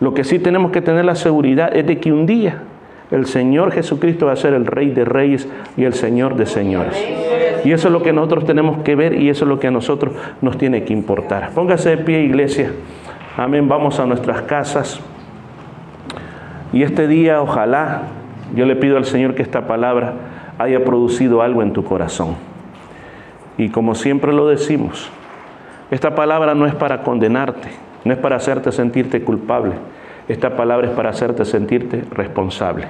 Lo 0.00 0.14
que 0.14 0.24
sí 0.24 0.38
tenemos 0.38 0.72
que 0.72 0.80
tener 0.80 1.04
la 1.04 1.14
seguridad 1.14 1.76
es 1.76 1.86
de 1.86 1.98
que 1.98 2.12
un 2.12 2.26
día 2.26 2.62
el 3.10 3.26
Señor 3.26 3.72
Jesucristo 3.72 4.26
va 4.26 4.32
a 4.32 4.36
ser 4.36 4.54
el 4.54 4.66
Rey 4.66 4.90
de 4.90 5.04
Reyes 5.04 5.48
y 5.76 5.84
el 5.84 5.94
Señor 5.94 6.36
de 6.36 6.46
Señores. 6.46 6.96
Y 7.64 7.72
eso 7.72 7.88
es 7.88 7.92
lo 7.92 8.02
que 8.02 8.12
nosotros 8.12 8.44
tenemos 8.44 8.82
que 8.82 8.94
ver 8.94 9.14
y 9.14 9.28
eso 9.28 9.44
es 9.44 9.48
lo 9.48 9.58
que 9.58 9.66
a 9.66 9.70
nosotros 9.70 10.14
nos 10.40 10.56
tiene 10.56 10.84
que 10.84 10.92
importar. 10.92 11.50
Póngase 11.50 11.90
de 11.90 11.98
pie, 11.98 12.22
iglesia. 12.22 12.72
Amén. 13.36 13.68
Vamos 13.68 13.98
a 13.98 14.06
nuestras 14.06 14.42
casas. 14.42 15.00
Y 16.72 16.84
este 16.84 17.08
día, 17.08 17.42
ojalá, 17.42 18.02
yo 18.54 18.64
le 18.64 18.76
pido 18.76 18.96
al 18.96 19.04
Señor 19.04 19.34
que 19.34 19.42
esta 19.42 19.66
palabra 19.66 20.14
haya 20.58 20.84
producido 20.84 21.42
algo 21.42 21.62
en 21.62 21.72
tu 21.72 21.82
corazón. 21.84 22.36
Y 23.58 23.70
como 23.70 23.94
siempre 23.94 24.32
lo 24.32 24.46
decimos, 24.46 25.10
esta 25.90 26.14
palabra 26.14 26.54
no 26.54 26.66
es 26.66 26.74
para 26.74 27.02
condenarte, 27.02 27.68
no 28.04 28.12
es 28.12 28.18
para 28.18 28.36
hacerte 28.36 28.70
sentirte 28.70 29.22
culpable 29.22 29.72
esta 30.30 30.54
palabra 30.54 30.86
es 30.86 30.92
para 30.92 31.10
hacerte 31.10 31.44
sentirte 31.44 32.04
responsable. 32.12 32.86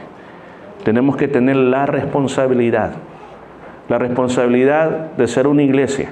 Tenemos 0.85 1.17
que 1.17 1.27
tener 1.27 1.57
la 1.57 1.87
responsabilidad, 1.87 2.93
la 3.89 3.99
responsabilidad 3.99 5.13
de 5.13 5.27
ser 5.27 5.47
una 5.47 5.63
iglesia 5.63 6.11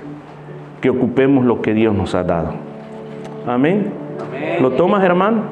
que 0.80 0.88
ocupemos 0.88 1.44
lo 1.44 1.60
que 1.60 1.74
Dios 1.74 1.94
nos 1.94 2.14
ha 2.14 2.24
dado. 2.24 2.54
Amén. 3.46 3.92
¿Lo 4.62 4.70
tomas, 4.70 5.04
hermano? 5.04 5.42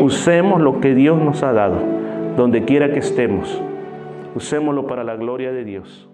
Usemos 0.00 0.62
lo 0.62 0.80
que 0.80 0.94
Dios 0.94 1.20
nos 1.20 1.42
ha 1.42 1.52
dado, 1.52 1.76
donde 2.38 2.64
quiera 2.64 2.90
que 2.90 3.00
estemos. 3.00 3.60
Usémoslo 4.34 4.86
para 4.86 5.04
la 5.04 5.16
gloria 5.16 5.52
de 5.52 5.64
Dios. 5.64 6.08